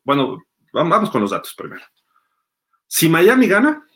Bueno, 0.03 0.43
Vamos 0.75 1.11
con 1.11 1.21
los 1.21 1.31
datos 1.31 1.55
primero. 1.55 1.85
Si 2.89 3.09
Miami 3.09 3.47
gana, 3.47 3.87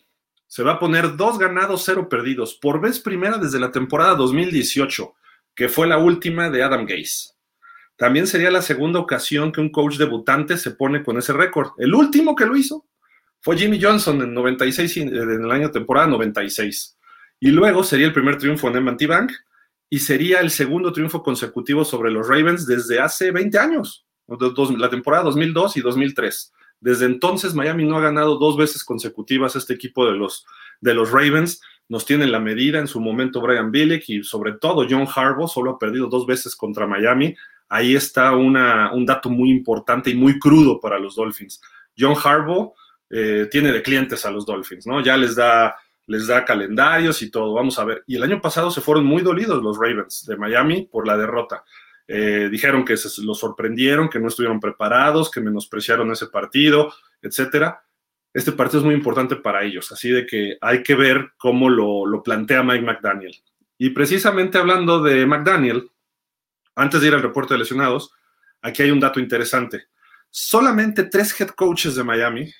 se 0.47 0.63
va 0.63 0.75
a 0.75 0.79
poner 0.79 1.17
dos 1.17 1.37
ganados, 1.37 1.83
cero 1.85 2.09
perdidos, 2.09 2.55
por 2.55 2.81
vez 2.81 3.01
primera 3.01 3.37
desde 3.37 3.59
la 3.59 3.73
temporada 3.73 4.15
2018, 4.15 5.13
que 5.57 5.69
fue 5.69 5.89
la 5.89 5.99
última 5.99 6.51
de 6.51 6.63
Adam 6.63 6.87
Gase. 6.87 7.33
También 7.97 8.29
sería 8.29 8.53
la 8.53 8.63
segunda 8.63 9.01
ocasión 9.01 9.51
que 9.51 9.61
un 9.61 9.71
coach 9.71 9.97
debutante 9.97 10.57
se 10.57 10.71
pone 10.71 11.03
con 11.03 11.19
ese 11.19 11.33
récord. 11.33 11.73
El 11.79 11.95
último 11.95 12.37
que 12.37 12.47
lo 12.47 12.57
hizo 12.57 12.87
fue 13.41 13.57
Jimmy 13.57 13.81
Johnson 13.81 14.21
en 14.23 14.35
96, 14.35 14.97
en 14.97 15.45
el 15.45 15.51
año 15.51 15.71
temporada 15.71 16.07
96. 16.09 16.99
Y 17.41 17.51
luego 17.51 17.85
sería 17.85 18.07
el 18.07 18.13
primer 18.13 18.37
triunfo 18.37 18.69
en 18.69 18.77
M&T 18.77 19.07
Bank 19.07 19.33
y 19.91 20.01
sería 20.01 20.41
el 20.41 20.51
segundo 20.51 20.93
triunfo 20.93 21.23
consecutivo 21.23 21.85
sobre 21.85 22.11
los 22.11 22.29
Ravens 22.29 22.67
desde 22.67 23.01
hace 23.01 23.31
20 23.31 23.59
años, 23.59 24.07
la 24.27 24.91
temporada 24.91 25.25
2002 25.25 25.77
y 25.77 25.81
2003. 25.81 26.53
Desde 26.81 27.07
entonces 27.07 27.55
Miami 27.55 27.85
no 27.85 27.97
ha 27.97 28.01
ganado 28.01 28.39
dos 28.39 28.57
veces 28.57 28.85
consecutivas 28.85 29.57
este 29.57 29.75
equipo 29.75 30.07
de 30.07 30.13
los, 30.13 30.45
de 30.81 30.95
los 30.95 31.11
Ravens. 31.11 31.61
Nos 31.89 32.05
tiene 32.05 32.27
la 32.27 32.39
medida 32.39 32.79
en 32.79 32.87
su 32.87 33.01
momento 33.01 33.41
Brian 33.41 33.71
Billick 33.71 34.09
y 34.09 34.23
sobre 34.23 34.53
todo 34.53 34.87
John 34.89 35.07
Harbaugh 35.13 35.49
solo 35.49 35.73
ha 35.73 35.79
perdido 35.79 36.09
dos 36.09 36.27
veces 36.27 36.55
contra 36.55 36.87
Miami. 36.87 37.35
Ahí 37.69 37.97
está 37.97 38.35
una, 38.37 38.93
un 38.93 39.07
dato 39.07 39.31
muy 39.31 39.51
importante 39.51 40.11
y 40.11 40.15
muy 40.15 40.39
crudo 40.39 40.81
para 40.81 40.99
los 40.99 41.17
Dolphins. 41.17 41.61
John 41.99 42.15
Harbaugh 42.23 42.75
eh, 43.11 43.49
tiene 43.51 43.73
de 43.73 43.83
clientes 43.83 44.25
a 44.27 44.31
los 44.31 44.45
Dolphins, 44.45 44.87
¿no? 44.87 45.03
Ya 45.03 45.17
les 45.17 45.35
da, 45.35 45.77
les 46.07 46.27
da 46.27 46.45
calendarios 46.45 47.23
y 47.23 47.31
todo. 47.31 47.55
Vamos 47.55 47.79
a 47.79 47.85
ver. 47.85 48.05
Y 48.07 48.17
el 48.17 48.23
año 48.23 48.41
pasado 48.41 48.71
se 48.71 48.81
fueron 48.81 49.05
muy 49.05 49.23
dolidos 49.23 49.63
los 49.63 49.79
Ravens 49.79 50.27
de 50.27 50.37
Miami 50.37 50.87
por 50.91 51.07
la 51.07 51.17
derrota. 51.17 51.65
Eh, 52.07 52.49
dijeron 52.51 52.85
que 52.85 52.97
se 52.97 53.23
lo 53.23 53.35
sorprendieron, 53.35 54.09
que 54.09 54.19
no 54.19 54.29
estuvieron 54.29 54.61
preparados, 54.61 55.31
que 55.31 55.41
menospreciaron 55.41 56.11
ese 56.11 56.27
partido, 56.29 56.93
etcétera. 57.21 57.83
Este 58.33 58.53
partido 58.53 58.81
es 58.81 58.87
muy 58.87 58.95
importante 58.95 59.37
para 59.37 59.63
ellos, 59.65 59.91
así 59.93 60.11
de 60.11 60.27
que 60.27 60.59
hay 60.61 60.83
que 60.83 60.95
ver 60.95 61.33
cómo 61.37 61.69
lo, 61.69 62.07
lo 62.07 62.23
plantea 62.23 62.63
Mike 62.63 62.85
McDaniel. 62.85 63.35
Y 63.79 63.91
precisamente 63.91 64.59
hablando 64.59 65.03
de 65.03 65.25
McDaniel, 65.27 65.91
antes 66.75 67.01
de 67.01 67.09
ir 67.09 67.15
al 67.15 67.23
reporte 67.23 67.55
de 67.55 67.59
lesionados, 67.59 68.13
aquí 68.63 68.83
hay 68.83 68.91
un 68.91 69.01
dato 69.01 69.21
interesante. 69.21 69.87
Solamente 70.31 71.05
tres 71.05 71.39
head 71.39 71.49
coaches 71.51 71.95
de 71.95 72.05
Miami 72.05 72.53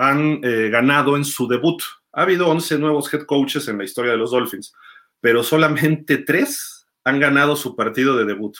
han 0.00 0.40
eh, 0.42 0.70
ganado 0.70 1.14
en 1.14 1.26
su 1.26 1.46
debut. 1.46 1.82
Ha 2.12 2.22
habido 2.22 2.48
11 2.48 2.78
nuevos 2.78 3.12
head 3.12 3.26
coaches 3.26 3.68
en 3.68 3.76
la 3.76 3.84
historia 3.84 4.12
de 4.12 4.16
los 4.16 4.30
Dolphins, 4.30 4.72
pero 5.20 5.42
solamente 5.42 6.18
tres 6.18 6.86
han 7.04 7.20
ganado 7.20 7.54
su 7.54 7.76
partido 7.76 8.16
de 8.16 8.24
debut. 8.24 8.56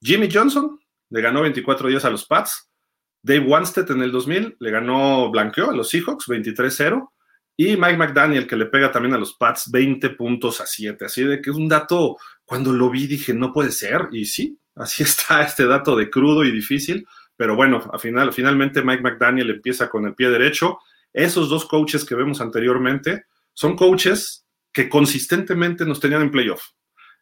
Jimmy 0.00 0.30
Johnson 0.32 0.80
le 1.10 1.20
ganó 1.20 1.42
24 1.42 1.88
días 1.88 2.06
a 2.06 2.10
los 2.10 2.24
Pats. 2.24 2.70
Dave 3.22 3.46
Wanstead 3.46 3.90
en 3.90 4.02
el 4.02 4.10
2000 4.12 4.56
le 4.58 4.70
ganó, 4.70 5.30
blanqueó 5.30 5.70
a 5.70 5.76
los 5.76 5.90
Seahawks 5.90 6.26
23-0. 6.26 7.10
Y 7.58 7.76
Mike 7.76 7.96
McDaniel, 7.98 8.46
que 8.46 8.56
le 8.56 8.66
pega 8.66 8.90
también 8.90 9.14
a 9.14 9.18
los 9.18 9.34
Pats 9.34 9.70
20 9.70 10.10
puntos 10.10 10.60
a 10.62 10.66
7. 10.66 11.04
Así 11.04 11.22
de 11.22 11.42
que 11.42 11.50
es 11.50 11.56
un 11.56 11.68
dato, 11.68 12.16
cuando 12.46 12.72
lo 12.72 12.88
vi 12.88 13.06
dije, 13.06 13.34
no 13.34 13.52
puede 13.52 13.72
ser. 13.72 14.08
Y 14.10 14.24
sí, 14.24 14.58
así 14.74 15.02
está 15.02 15.42
este 15.42 15.66
dato 15.66 15.96
de 15.96 16.08
crudo 16.08 16.44
y 16.44 16.50
difícil. 16.50 17.06
Pero 17.38 17.54
bueno, 17.54 17.88
al 17.92 18.00
final, 18.00 18.32
finalmente 18.32 18.82
Mike 18.82 19.00
McDaniel 19.00 19.50
empieza 19.50 19.88
con 19.88 20.04
el 20.04 20.14
pie 20.14 20.28
derecho. 20.28 20.80
Esos 21.12 21.48
dos 21.48 21.66
coaches 21.66 22.04
que 22.04 22.16
vemos 22.16 22.40
anteriormente 22.40 23.26
son 23.54 23.76
coaches 23.76 24.44
que 24.72 24.88
consistentemente 24.88 25.86
nos 25.86 26.00
tenían 26.00 26.22
en 26.22 26.32
playoff. 26.32 26.62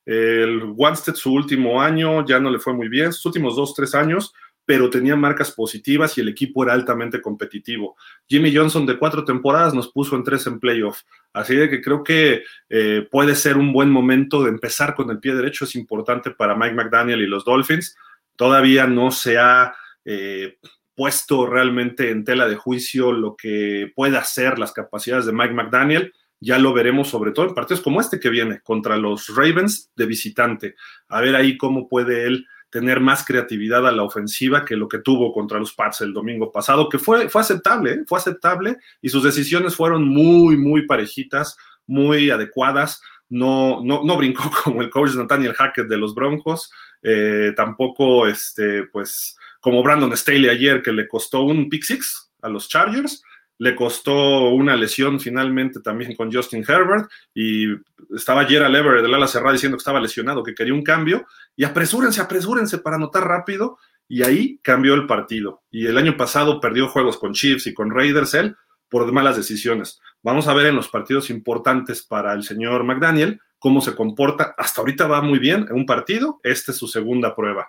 El 0.06 0.62
Wanstead 0.74 1.16
su 1.16 1.34
último 1.34 1.82
año 1.82 2.24
ya 2.24 2.40
no 2.40 2.48
le 2.50 2.58
fue 2.58 2.72
muy 2.72 2.88
bien, 2.88 3.12
sus 3.12 3.26
últimos 3.26 3.56
dos, 3.56 3.74
tres 3.74 3.94
años, 3.94 4.32
pero 4.64 4.88
tenía 4.88 5.16
marcas 5.16 5.50
positivas 5.50 6.16
y 6.16 6.22
el 6.22 6.28
equipo 6.28 6.64
era 6.64 6.72
altamente 6.72 7.20
competitivo. 7.20 7.94
Jimmy 8.26 8.56
Johnson 8.56 8.86
de 8.86 8.98
cuatro 8.98 9.22
temporadas 9.22 9.74
nos 9.74 9.92
puso 9.92 10.16
en 10.16 10.24
tres 10.24 10.46
en 10.46 10.58
playoff, 10.58 11.02
así 11.34 11.54
de 11.56 11.68
que 11.68 11.82
creo 11.82 12.02
que 12.02 12.42
eh, 12.70 13.06
puede 13.10 13.34
ser 13.34 13.58
un 13.58 13.70
buen 13.70 13.90
momento 13.90 14.42
de 14.42 14.48
empezar 14.48 14.94
con 14.94 15.10
el 15.10 15.20
pie 15.20 15.34
derecho, 15.34 15.66
es 15.66 15.76
importante 15.76 16.30
para 16.30 16.56
Mike 16.56 16.74
McDaniel 16.74 17.20
y 17.20 17.26
los 17.26 17.44
Dolphins. 17.44 17.98
Todavía 18.34 18.86
no 18.86 19.10
se 19.10 19.38
ha 19.38 19.74
eh, 20.06 20.56
puesto 20.94 21.46
realmente 21.46 22.10
en 22.10 22.24
tela 22.24 22.48
de 22.48 22.56
juicio 22.56 23.12
lo 23.12 23.36
que 23.36 23.92
puede 23.94 24.16
hacer 24.16 24.58
las 24.58 24.72
capacidades 24.72 25.26
de 25.26 25.34
Mike 25.34 25.52
McDaniel 25.52 26.14
ya 26.40 26.58
lo 26.58 26.72
veremos 26.72 27.08
sobre 27.08 27.32
todo 27.32 27.46
en 27.46 27.54
partidos 27.54 27.82
como 27.82 28.00
este 28.00 28.20
que 28.20 28.30
viene 28.30 28.60
contra 28.60 28.96
los 28.96 29.34
Ravens 29.34 29.90
de 29.96 30.06
visitante. 30.06 30.76
A 31.08 31.20
ver 31.20 31.34
ahí 31.34 31.56
cómo 31.56 31.88
puede 31.88 32.24
él 32.24 32.46
tener 32.70 33.00
más 33.00 33.24
creatividad 33.24 33.86
a 33.86 33.92
la 33.92 34.02
ofensiva 34.02 34.64
que 34.64 34.76
lo 34.76 34.88
que 34.88 34.98
tuvo 34.98 35.32
contra 35.32 35.58
los 35.58 35.72
Pats 35.72 36.02
el 36.02 36.12
domingo 36.12 36.52
pasado, 36.52 36.88
que 36.88 36.98
fue, 36.98 37.28
fue 37.28 37.40
aceptable, 37.40 37.92
¿eh? 37.92 38.04
fue 38.06 38.18
aceptable 38.18 38.76
y 39.00 39.08
sus 39.08 39.22
decisiones 39.22 39.74
fueron 39.74 40.06
muy, 40.06 40.56
muy 40.56 40.86
parejitas, 40.86 41.56
muy 41.86 42.30
adecuadas. 42.30 43.00
No, 43.28 43.80
no, 43.82 44.04
no 44.04 44.16
brincó 44.16 44.50
como 44.64 44.82
el 44.82 44.90
coach 44.90 45.14
Nathaniel 45.14 45.54
Hackett 45.54 45.88
de 45.88 45.96
los 45.96 46.14
Broncos, 46.14 46.70
eh, 47.02 47.52
tampoco 47.56 48.26
este, 48.26 48.84
pues, 48.84 49.38
como 49.66 49.82
Brandon 49.82 50.16
Staley 50.16 50.48
ayer, 50.48 50.80
que 50.80 50.92
le 50.92 51.08
costó 51.08 51.40
un 51.40 51.68
pick 51.68 51.82
six 51.82 52.30
a 52.40 52.48
los 52.48 52.68
Chargers, 52.68 53.20
le 53.58 53.74
costó 53.74 54.50
una 54.50 54.76
lesión 54.76 55.18
finalmente 55.18 55.80
también 55.80 56.14
con 56.14 56.32
Justin 56.32 56.64
Herbert 56.64 57.10
y 57.34 57.66
estaba 58.14 58.44
Gerald 58.44 58.76
Everett 58.76 59.02
del 59.02 59.12
ala 59.12 59.26
cerrada 59.26 59.54
diciendo 59.54 59.76
que 59.76 59.80
estaba 59.80 59.98
lesionado, 59.98 60.44
que 60.44 60.54
quería 60.54 60.72
un 60.72 60.84
cambio 60.84 61.26
y 61.56 61.64
apresúrense, 61.64 62.20
apresúrense 62.20 62.78
para 62.78 62.94
anotar 62.94 63.26
rápido 63.26 63.76
y 64.06 64.22
ahí 64.22 64.60
cambió 64.62 64.94
el 64.94 65.08
partido. 65.08 65.64
Y 65.72 65.86
el 65.86 65.98
año 65.98 66.16
pasado 66.16 66.60
perdió 66.60 66.86
juegos 66.86 67.18
con 67.18 67.32
Chiefs 67.32 67.66
y 67.66 67.74
con 67.74 67.90
Raiders 67.90 68.34
él 68.34 68.54
por 68.88 69.10
malas 69.10 69.36
decisiones. 69.36 70.00
Vamos 70.22 70.46
a 70.46 70.54
ver 70.54 70.66
en 70.66 70.76
los 70.76 70.86
partidos 70.86 71.28
importantes 71.28 72.06
para 72.06 72.34
el 72.34 72.44
señor 72.44 72.84
McDaniel 72.84 73.40
cómo 73.58 73.80
se 73.80 73.96
comporta. 73.96 74.54
Hasta 74.56 74.80
ahorita 74.80 75.08
va 75.08 75.22
muy 75.22 75.40
bien 75.40 75.66
en 75.68 75.74
un 75.74 75.86
partido, 75.86 76.38
esta 76.44 76.70
es 76.70 76.78
su 76.78 76.86
segunda 76.86 77.34
prueba. 77.34 77.66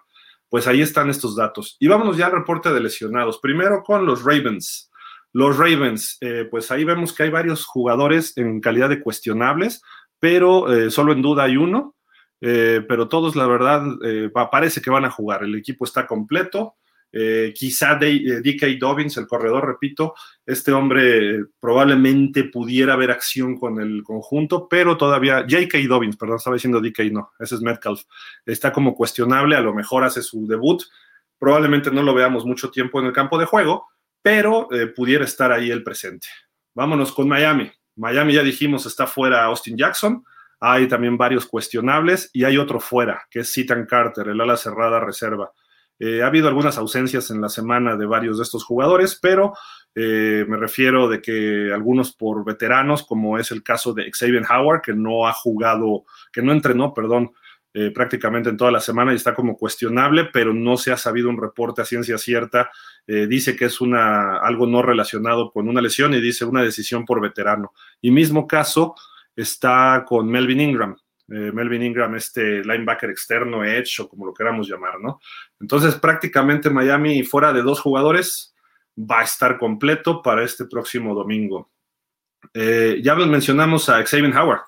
Pues 0.50 0.68
ahí 0.68 0.82
están 0.82 1.10
estos 1.10 1.36
datos. 1.36 1.76
Y 1.80 1.88
vámonos 1.88 2.18
ya 2.18 2.28
al 2.28 2.32
reporte 2.32 2.72
de 2.72 2.80
lesionados. 2.80 3.40
Primero 3.40 3.84
con 3.84 4.06
los 4.06 4.24
Ravens. 4.24 4.90
Los 5.34 5.58
Ravens, 5.58 6.18
eh, 6.22 6.48
pues 6.50 6.72
ahí 6.72 6.84
vemos 6.84 7.14
que 7.14 7.24
hay 7.24 7.30
varios 7.30 7.66
jugadores 7.66 8.36
en 8.38 8.60
calidad 8.62 8.90
de 8.90 9.02
cuestionables, 9.02 9.82
pero 10.20 10.74
eh, 10.74 10.90
solo 10.90 11.12
en 11.14 11.22
duda 11.22 11.44
hay 11.44 11.58
uno, 11.58 11.96
eh, 12.42 12.84
pero 12.88 13.08
todos 13.08 13.36
la 13.36 13.46
verdad 13.46 13.84
parece 14.52 14.82
que 14.82 14.90
van 14.90 15.06
a 15.06 15.12
jugar, 15.12 15.44
el 15.44 15.56
equipo 15.56 15.86
está 15.86 16.08
completo. 16.08 16.76
Quizá 17.12 17.96
DK 17.96 18.78
Dobbins, 18.80 19.18
el 19.18 19.28
corredor, 19.28 19.66
repito, 19.66 20.14
este 20.46 20.72
hombre 20.72 21.46
probablemente 21.60 22.46
pudiera 22.46 22.94
haber 22.94 23.12
acción 23.12 23.58
con 23.58 23.82
el 23.82 24.04
conjunto, 24.04 24.68
pero 24.70 24.98
todavía, 24.98 25.46
J.K. 25.50 25.80
Dobbins, 25.88 26.16
perdón, 26.16 26.38
estaba 26.38 26.56
diciendo 26.56 26.80
DK, 26.80 27.12
no, 27.12 27.32
ese 27.40 27.56
es 27.56 27.62
Metcalf, 27.62 28.02
está 28.46 28.72
como 28.72 28.96
cuestionable, 28.96 29.56
a 29.56 29.62
lo 29.62 29.74
mejor 29.74 30.04
hace 30.04 30.22
su 30.22 30.48
debut, 30.48 30.84
probablemente 31.40 31.92
no 31.92 32.04
lo 32.04 32.14
veamos 32.14 32.46
mucho 32.46 32.70
tiempo 32.72 33.00
en 33.00 33.08
el 33.08 33.14
campo 33.14 33.38
de 33.38 33.46
juego, 33.46 33.88
pero 34.22 34.68
eh, 34.72 34.88
pudiera 34.88 35.26
estar 35.26 35.52
ahí 35.52 35.72
el 35.72 35.84
presente. 35.84 36.28
Vámonos 36.74 37.12
con 37.12 37.28
Miami. 37.28 37.72
Miami 37.96 38.34
ya 38.34 38.44
dijimos 38.44 38.86
está 38.86 39.08
fuera 39.08 39.44
Austin 39.46 39.78
Jackson, 39.78 40.24
hay 40.60 40.88
también 40.88 41.18
varios 41.18 41.46
cuestionables 41.46 42.30
y 42.34 42.44
hay 42.44 42.58
otro 42.58 42.80
fuera, 42.80 43.28
que 43.30 43.40
es 43.40 43.52
Citan 43.52 43.86
Carter, 43.86 44.28
el 44.30 44.40
ala 44.40 44.58
cerrada 44.58 45.00
reserva. 45.00 45.52
Eh, 46.00 46.22
ha 46.22 46.28
habido 46.28 46.48
algunas 46.48 46.78
ausencias 46.78 47.32
en 47.32 47.42
la 47.42 47.50
semana 47.50 47.96
de 47.96 48.06
varios 48.06 48.38
de 48.38 48.44
estos 48.44 48.64
jugadores, 48.64 49.18
pero 49.22 49.54
eh, 49.96 50.46
me 50.48 50.58
refiero 50.58 51.10
de 51.10 51.22
que 51.22 51.72
algunos 51.74 52.14
por 52.14 52.46
veteranos, 52.46 53.04
como 53.04 53.40
es 53.40 53.52
el 53.52 53.64
caso 53.64 53.94
de 53.94 54.12
Xavier 54.12 54.44
Howard, 54.50 54.82
que 54.82 54.94
no 54.94 55.28
ha 55.28 55.34
jugado, 55.34 56.04
que 56.32 56.42
no 56.42 56.52
entrenó, 56.52 56.94
perdón, 56.94 57.32
eh, 57.80 57.92
prácticamente 57.92 58.50
en 58.50 58.58
toda 58.58 58.72
la 58.72 58.80
semana 58.80 59.12
y 59.14 59.18
está 59.18 59.36
como 59.36 59.56
cuestionable, 59.56 60.30
pero 60.34 60.52
no 60.52 60.78
se 60.78 60.92
ha 60.92 60.98
sabido 60.98 61.30
un 61.30 61.40
reporte 61.40 61.84
a 61.84 61.86
ciencia 61.86 62.18
cierta. 62.18 62.72
Eh, 63.06 63.28
dice 63.28 63.56
que 63.56 63.66
es 63.66 63.82
una, 63.82 64.38
algo 64.38 64.66
no 64.66 64.82
relacionado 64.82 65.52
con 65.52 65.70
una 65.70 65.80
lesión 65.80 66.14
y 66.16 66.20
dice 66.20 66.44
una 66.44 66.64
decisión 66.64 67.06
por 67.06 67.22
veterano. 67.22 67.74
Y 68.02 68.10
mismo 68.10 68.48
caso 68.48 68.96
está 69.36 70.06
con 70.08 70.28
Melvin 70.28 70.62
Ingram. 70.62 70.96
Eh, 71.30 71.52
Melvin 71.52 71.84
Ingram, 71.84 72.16
este 72.16 72.64
linebacker 72.64 73.10
externo, 73.10 73.64
edge 73.64 74.02
o 74.02 74.08
como 74.08 74.26
lo 74.26 74.34
queramos 74.34 74.68
llamar, 74.70 75.00
¿no? 75.00 75.20
Entonces, 75.60 75.96
prácticamente 75.96 76.70
Miami, 76.70 77.24
fuera 77.24 77.52
de 77.52 77.62
dos 77.62 77.82
jugadores, 77.82 78.56
va 78.98 79.20
a 79.20 79.24
estar 79.24 79.58
completo 79.58 80.22
para 80.22 80.44
este 80.44 80.66
próximo 80.66 81.14
domingo. 81.14 81.70
Eh, 82.54 83.02
ya 83.04 83.16
mencionamos 83.16 83.90
a 83.90 84.06
Xavier 84.06 84.36
Howard. 84.38 84.62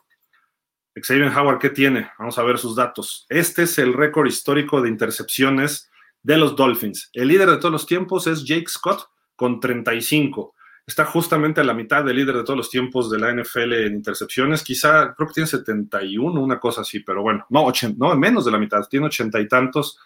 Xavier 1.01 1.32
Howard, 1.36 1.60
¿qué 1.60 1.70
tiene? 1.70 2.12
Vamos 2.20 2.38
a 2.38 2.44
ver 2.44 2.58
sus 2.58 2.75
datos. 2.75 3.25
Este 3.30 3.63
es 3.63 3.78
el 3.80 3.94
récord 3.94 4.28
histórico 4.28 4.82
de 4.82 4.89
intercepciones 4.89 5.89
de 6.22 6.38
los 6.38 6.58
Dolphins. 6.58 7.10
El 7.13 7.30
líder 7.30 7.50
de 7.50 7.58
todos 7.58 7.72
los 7.72 7.86
tiempos 7.86 8.28
es 8.28 8.44
Jake 8.44 8.68
Scott 8.68 9.08
con 9.38 9.62
35 9.62 10.56
está 10.89 11.05
justamente 11.05 11.62
a 11.62 11.63
la 11.63 11.74
mitad 11.74 12.03
del 12.03 12.17
líder 12.17 12.36
de 12.38 12.43
todos 12.43 12.58
los 12.58 12.69
tiempos 12.69 13.10
de 13.10 13.19
la 13.19 13.31
NFL 13.31 13.74
en 13.74 13.93
intercepciones. 13.93 14.63
Quizá, 14.63 15.13
creo 15.15 15.27
que 15.27 15.36
tiene 15.36 15.48
71, 15.48 16.41
una 16.41 16.60
cosa 16.60 16.81
así, 16.81 17.00
pero 17.01 17.22
bueno, 17.22 17.46
no, 17.50 17.65
80, 17.65 17.96
no 17.98 18.15
menos 18.15 18.46
de 18.46 18.51
la 18.51 18.58
mitad, 18.58 18.81
tiene 18.89 19.05
ochenta 19.05 19.39
y 19.39 19.48
tantos. 19.48 20.00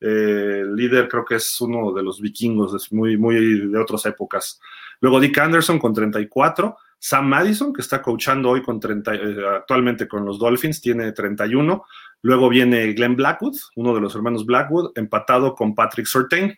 Eh, 0.00 0.60
el 0.62 0.76
líder 0.76 1.08
creo 1.08 1.24
que 1.24 1.34
es 1.34 1.60
uno 1.60 1.92
de 1.92 2.04
los 2.04 2.20
vikingos, 2.20 2.72
es 2.74 2.92
muy, 2.92 3.16
muy 3.16 3.68
de 3.68 3.78
otras 3.78 4.06
épocas. 4.06 4.60
Luego 5.00 5.20
Dick 5.20 5.36
Anderson 5.38 5.78
con 5.78 5.92
34. 5.92 6.76
Sam 7.00 7.28
Madison, 7.28 7.72
que 7.72 7.80
está 7.80 8.02
coachando 8.02 8.50
hoy 8.50 8.62
con 8.62 8.80
30, 8.80 9.14
eh, 9.14 9.36
actualmente 9.56 10.08
con 10.08 10.24
los 10.24 10.38
Dolphins, 10.38 10.80
tiene 10.80 11.12
31. 11.12 11.84
Luego 12.22 12.48
viene 12.48 12.92
Glenn 12.92 13.14
Blackwood, 13.14 13.56
uno 13.76 13.94
de 13.94 14.00
los 14.00 14.14
hermanos 14.14 14.44
Blackwood, 14.44 14.92
empatado 14.96 15.54
con 15.54 15.74
Patrick 15.74 16.06
Surtain, 16.06 16.56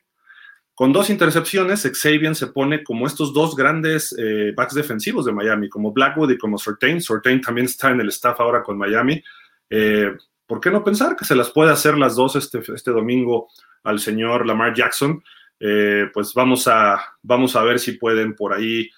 con 0.81 0.95
dos 0.95 1.11
intercepciones, 1.11 1.83
Xavier 1.83 2.35
se 2.35 2.47
pone 2.47 2.83
como 2.83 3.07
estos 3.07 3.35
dos 3.35 3.55
grandes 3.55 4.17
eh, 4.19 4.55
backs 4.57 4.75
defensivos 4.75 5.27
de 5.27 5.33
Miami, 5.33 5.69
como 5.69 5.93
Blackwood 5.93 6.31
y 6.31 6.39
como 6.39 6.57
Sortain. 6.57 7.03
Sortain 7.03 7.43
también 7.43 7.67
está 7.67 7.91
en 7.91 8.01
el 8.01 8.09
staff 8.09 8.41
ahora 8.41 8.63
con 8.63 8.79
Miami. 8.79 9.23
Eh, 9.69 10.11
¿Por 10.47 10.59
qué 10.59 10.71
no 10.71 10.83
pensar 10.83 11.17
que 11.17 11.27
se 11.27 11.37
las 11.37 11.51
puede 11.51 11.71
hacer 11.71 11.99
las 11.99 12.17
dos 12.17 12.35
este, 12.35 12.63
este 12.75 12.93
domingo 12.93 13.49
al 13.83 14.01
señor 14.01 14.47
Lamar 14.47 14.73
Jackson? 14.73 15.23
Eh, 15.61 16.07
pues 16.15 16.33
vamos 16.33 16.67
a, 16.67 16.99
vamos 17.21 17.57
a 17.57 17.63
ver 17.63 17.79
si 17.79 17.93
pueden 17.93 18.35
por 18.35 18.55
ahí 18.55 18.89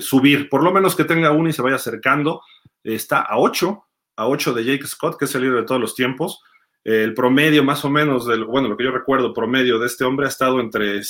subir, 0.00 0.50
por 0.50 0.62
lo 0.62 0.72
menos 0.72 0.94
que 0.94 1.04
tenga 1.04 1.32
uno 1.32 1.48
y 1.48 1.54
se 1.54 1.62
vaya 1.62 1.76
acercando. 1.76 2.42
Está 2.82 3.20
a 3.20 3.38
8, 3.38 3.84
a 4.16 4.28
8 4.28 4.52
de 4.52 4.64
Jake 4.66 4.86
Scott, 4.86 5.18
que 5.18 5.24
es 5.24 5.34
el 5.34 5.40
líder 5.40 5.60
de 5.60 5.66
todos 5.66 5.80
los 5.80 5.94
tiempos 5.94 6.42
el 6.84 7.14
promedio 7.14 7.64
más 7.64 7.82
o 7.86 7.90
menos, 7.90 8.26
del, 8.26 8.44
bueno, 8.44 8.68
lo 8.68 8.76
que 8.76 8.84
yo 8.84 8.90
recuerdo, 8.90 9.32
promedio 9.32 9.78
de 9.78 9.86
este 9.86 10.04
hombre 10.04 10.26
ha 10.26 10.28
estado 10.28 10.60
entre 10.60 11.00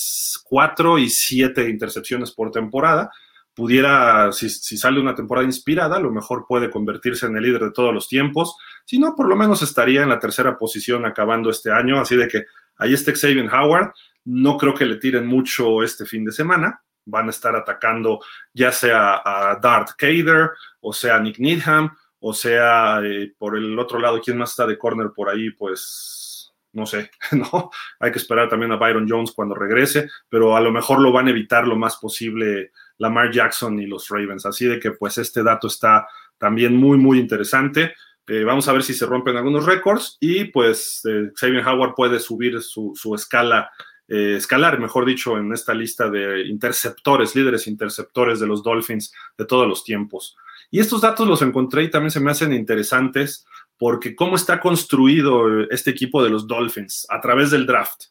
4 0.45 0.99
y 0.99 1.11
7 1.11 1.69
intercepciones 1.69 2.31
por 2.31 2.53
temporada. 2.53 3.11
Pudiera, 3.55 4.31
si, 4.33 4.49
sale 4.49 5.01
una 5.01 5.17
temporada 5.17 5.45
inspirada, 5.45 5.97
a 5.97 6.01
lo 6.01 6.13
mejor 6.13 6.47
puede 6.49 6.71
convertirse 6.71 7.27
en 7.27 7.37
el 7.37 7.43
líder 7.43 7.65
de 7.65 7.71
todos 7.73 7.93
los 7.93 8.09
tiempos. 8.09 8.57
Si 8.85 8.99
no, 8.99 9.15
por 9.17 9.29
lo 9.29 9.35
menos 9.35 9.63
estaría 9.63 10.03
en 10.03 10.09
la 10.09 10.21
tercera 10.21 10.57
posición 10.57 11.07
acabando 11.07 11.51
este 11.51 11.73
año. 11.73 12.01
Así 12.01 12.17
de 12.17 12.29
que 12.29 12.45
ahí 12.79 12.95
está 12.95 13.13
Xavier 13.13 13.53
Howard. 13.53 13.93
No 14.25 14.57
creo 14.57 14.75
que 14.75 14.87
le 14.87 14.97
tiren 14.97 15.27
mucho 15.27 15.83
este 15.83 16.05
fin 16.07 16.25
de 16.25 16.33
semana. 16.33 16.83
Van 17.05 17.27
a 17.27 17.31
estar 17.31 17.55
atacando 17.55 18.21
ya 18.53 18.73
sea 18.73 19.21
a 19.25 19.59
Dart 19.61 19.91
Kader 19.99 20.51
o 20.81 20.93
sea 20.93 21.17
a 21.17 21.21
Nick 21.21 21.39
Needham 21.39 21.91
o 22.27 22.33
sea, 22.33 23.03
eh, 23.05 23.35
por 23.37 23.55
el 23.55 23.79
otro 23.79 23.99
lado, 23.99 24.19
¿quién 24.19 24.39
más 24.39 24.53
está 24.53 24.67
de 24.67 24.79
corner 24.79 25.11
por 25.15 25.29
ahí? 25.29 25.51
Pues 25.51 26.55
no 26.73 26.87
sé, 26.87 27.11
¿no? 27.33 27.71
Hay 28.01 28.13
que 28.13 28.19
esperar 28.19 28.49
también 28.49 28.73
a 28.73 28.77
Byron 28.77 29.07
Jones 29.07 29.33
cuando 29.33 29.55
regrese, 29.55 30.09
pero 30.31 30.57
a 30.57 30.61
lo 30.63 30.73
mejor 30.73 31.03
lo 31.03 31.13
van 31.13 31.27
a 31.27 31.31
evitar 31.31 31.67
lo 31.67 31.77
más 31.77 31.99
posible 31.99 32.71
Lamar 32.97 33.31
Jackson 33.31 33.79
y 33.79 33.85
los 33.85 34.09
Ravens. 34.09 34.47
Así 34.47 34.65
de 34.65 34.81
que 34.81 34.93
pues 34.93 35.19
este 35.19 35.43
dato 35.43 35.67
está 35.67 36.09
también 36.39 36.75
muy, 36.75 36.97
muy 36.97 37.19
interesante. 37.19 37.93
Eh, 38.27 38.43
vamos 38.43 38.69
a 38.69 38.73
ver 38.73 38.85
si 38.85 38.95
se 38.95 39.05
rompen 39.05 39.37
algunos 39.37 39.67
récords 39.67 40.17
y 40.19 40.45
pues 40.45 41.03
eh, 41.07 41.31
Xavier 41.39 41.69
Howard 41.69 41.95
puede 41.95 42.19
subir 42.19 42.63
su, 42.63 42.95
escala, 43.15 43.71
escalar, 44.09 44.81
mejor 44.81 45.05
dicho, 45.05 45.37
en 45.37 45.53
esta 45.53 45.75
lista 45.75 46.09
de 46.09 46.47
interceptores, 46.47 47.37
líderes 47.37 47.67
interceptores 47.67 48.41
de 48.41 48.47
los 48.47 48.63
Dolphins 48.63 49.13
de 49.37 49.45
todos 49.45 49.69
los 49.69 49.85
tiempos. 49.85 50.39
Y 50.75 50.81
estos 50.81 51.03
datos 51.03 51.29
los 51.29 51.41
encontré 51.41 51.85
y 51.85 51.89
también 51.89 52.11
se 52.11 52.19
me 52.19 52.33
hacen 52.33 52.53
interesantes 52.53 53.47
porque 53.79 54.17
cómo 54.17 54.35
está 54.35 54.59
construido 54.59 55.61
este 55.71 55.93
equipo 55.93 56.21
de 56.21 56.31
los 56.31 56.49
Dolphins 56.49 57.07
a 57.11 57.21
través 57.21 57.53
del 57.53 57.65
draft. 57.65 58.07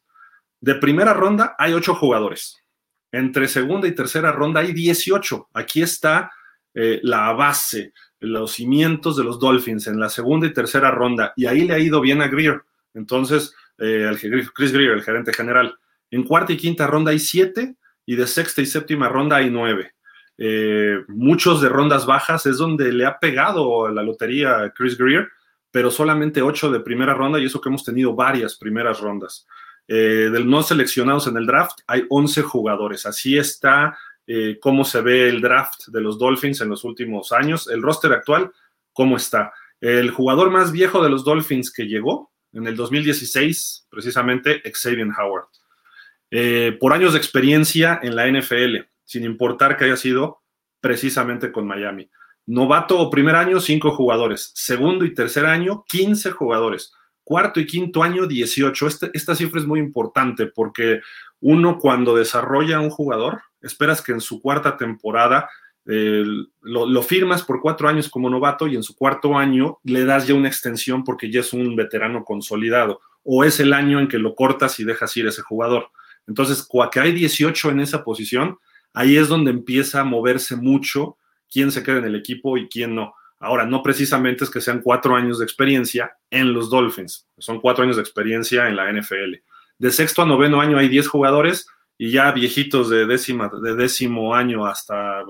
De 0.62 0.76
primera 0.76 1.14
ronda 1.14 1.58
hay 1.60 1.74
ocho 1.74 1.94
jugadores. 1.94 2.64
Entre 3.12 3.50
segunda 3.50 3.86
y 3.86 3.92
tercera 3.94 4.32
ronda 4.32 4.62
hay 4.62 4.72
18. 4.72 5.50
Aquí 5.54 5.82
está 5.82 6.32
eh, 6.74 7.02
la 7.04 7.34
base, 7.34 7.92
los 8.22 8.54
cimientos 8.54 9.18
de 9.18 9.26
los 9.26 9.42
Dolphins 9.42 9.88
en 9.88 10.00
la 10.00 10.08
segunda 10.08 10.48
y 10.48 10.54
tercera 10.54 10.90
ronda. 10.90 11.34
Y 11.36 11.48
ahí 11.48 11.68
le 11.68 11.74
ha 11.74 11.80
ido 11.80 12.00
bien 12.00 12.22
a 12.22 12.30
Greer. 12.30 12.62
Entonces, 12.94 13.54
eh, 13.78 14.10
Chris 14.56 14.72
Greer, 14.72 14.92
el 14.92 15.04
gerente 15.04 15.34
general. 15.34 15.78
En 16.12 16.24
cuarta 16.24 16.54
y 16.54 16.58
quinta 16.58 16.88
ronda 16.88 17.12
hay 17.12 17.20
siete 17.20 17.76
y 18.06 18.16
de 18.16 18.26
sexta 18.26 18.62
y 18.62 18.66
séptima 18.66 19.10
ronda 19.10 19.36
hay 19.36 19.50
nueve. 19.50 19.96
Eh, 20.38 21.04
muchos 21.08 21.62
de 21.62 21.70
rondas 21.70 22.06
bajas 22.06 22.46
es 22.46 22.58
donde 22.58 22.92
le 22.92 23.06
ha 23.06 23.20
pegado 23.20 23.88
la 23.90 24.02
lotería 24.02 24.62
a 24.62 24.70
Chris 24.72 24.98
Greer, 24.98 25.30
pero 25.72 25.92
solamente 25.92 26.42
ocho 26.42 26.72
de 26.72 26.80
primera 26.80 27.14
ronda 27.14 27.40
y 27.40 27.46
eso 27.46 27.62
que 27.62 27.70
hemos 27.70 27.84
tenido 27.84 28.16
varias 28.16 28.56
primeras 28.56 29.00
rondas. 29.00 29.48
Eh, 29.88 30.30
del 30.32 30.50
no 30.50 30.64
seleccionados 30.64 31.28
en 31.28 31.38
el 31.38 31.46
draft 31.46 31.80
hay 31.88 32.06
11 32.10 32.42
jugadores. 32.44 33.06
Así 33.06 33.38
está 33.38 33.98
eh, 34.26 34.58
cómo 34.62 34.86
se 34.86 35.02
ve 35.02 35.30
el 35.30 35.42
draft 35.42 35.88
de 35.88 36.02
los 36.02 36.18
Dolphins 36.18 36.62
en 36.62 36.70
los 36.70 36.84
últimos 36.84 37.32
años. 37.32 37.68
El 37.68 37.82
roster 37.82 38.14
actual, 38.14 38.52
¿cómo 38.92 39.18
está? 39.18 39.52
El 39.82 40.12
jugador 40.12 40.50
más 40.50 40.72
viejo 40.72 41.04
de 41.04 41.10
los 41.10 41.26
Dolphins 41.26 41.72
que 41.72 41.88
llegó 41.88 42.32
en 42.54 42.68
el 42.68 42.76
2016, 42.76 43.88
precisamente, 43.90 44.62
Xavier 44.72 45.08
Howard. 45.20 45.48
por 46.80 46.94
años 46.94 47.14
de 47.14 47.18
experiencia 47.18 48.00
en 48.02 48.16
la 48.16 48.28
NFL, 48.28 48.93
sin 49.06 49.24
importar 49.24 49.78
que 49.78 49.86
haya 49.86 49.98
sido 49.98 50.42
precisamente 50.80 51.52
con 51.52 51.66
Miami. 51.66 52.10
Novato 52.46 53.00
o 53.00 53.10
primer 53.10 53.36
año, 53.36 53.60
cinco 53.60 53.92
jugadores. 53.92 54.52
Segundo 54.54 55.06
y 55.06 55.14
tercer 55.14 55.46
año, 55.46 55.86
15 55.88 56.32
jugadores. 56.32 56.94
Cuarto 57.24 57.62
y 57.62 57.66
quinto 57.66 58.04
año, 58.04 58.28
18. 58.28 58.88
Este, 58.88 59.12
esta 59.14 59.34
cifra 59.34 59.62
es 59.62 59.66
muy 59.66 59.80
importante 59.80 60.48
porque 60.48 61.00
uno 61.40 61.78
cuando 61.78 62.16
desarrolla 62.16 62.82
un 62.82 62.90
jugador, 62.90 63.42
esperas 63.62 64.02
que 64.02 64.12
en 64.12 64.20
su 64.20 64.42
cuarta 64.42 64.76
temporada 64.76 65.50
eh, 65.86 66.24
lo, 66.62 66.86
lo, 66.86 67.02
firmas 67.02 67.44
por 67.44 67.62
cuatro 67.62 67.90
años 67.90 68.10
como 68.10 68.30
novato 68.30 68.68
y 68.68 68.76
en 68.76 68.84
su 68.84 68.96
cuarto 68.96 69.38
año 69.38 69.80
le 69.84 70.06
das 70.06 70.28
ya 70.28 70.34
una 70.34 70.48
extensión 70.48 71.04
porque 71.04 71.30
ya 71.30 71.42
es 71.42 71.54
un 71.54 71.76
veterano 71.76 72.26
consolidado. 72.26 73.00
O 73.24 73.46
es 73.46 73.62
el 73.62 73.72
año 73.72 74.02
en 74.02 74.10
que 74.10 74.18
lo 74.18 74.36
cortas 74.36 74.80
y 74.82 74.84
dejas 74.84 75.16
ir 75.16 75.28
ese 75.28 75.42
jugador. 75.42 75.92
Entonces, 76.28 76.68
que 76.92 77.00
hay 77.00 77.12
18 77.14 77.72
en 77.72 77.80
esa 77.82 78.04
posición, 78.04 78.60
ahí 78.94 79.18
es 79.18 79.28
donde 79.28 79.52
empieza 79.52 80.02
a 80.02 80.06
moverse 80.06 80.56
mucho 80.56 81.18
quién 81.52 81.72
se 81.72 81.84
queda 81.84 81.98
en 81.98 82.06
el 82.06 82.16
equipo 82.16 82.58
y 82.58 82.68
quién 82.68 82.96
no. 82.96 83.14
Ahora, 83.40 83.66
no 83.66 83.84
precisamente 83.84 84.46
es 84.46 84.50
que 84.50 84.62
sean 84.62 84.82
cuatro 84.82 85.16
años 85.16 85.40
de 85.40 85.46
experiencia 85.46 86.16
en 86.30 86.54
los 86.54 86.70
Dolphins, 86.70 87.28
son 87.38 87.60
cuatro 87.60 87.84
años 87.84 87.98
de 87.98 88.02
experiencia 88.02 88.70
en 88.70 88.76
la 88.76 88.92
NFL. 88.92 89.36
De 89.78 89.92
sexto 89.92 90.22
a 90.22 90.26
noveno 90.26 90.62
año 90.62 90.78
hay 90.78 90.88
diez 90.88 91.08
jugadores 91.08 91.68
y 91.98 92.12
ya 92.12 92.32
viejitos 92.32 92.90
de, 92.90 93.06
décima, 93.06 93.52
de 93.62 93.76
décimo 93.76 94.34
año 94.34 94.66
hasta 94.66 95.24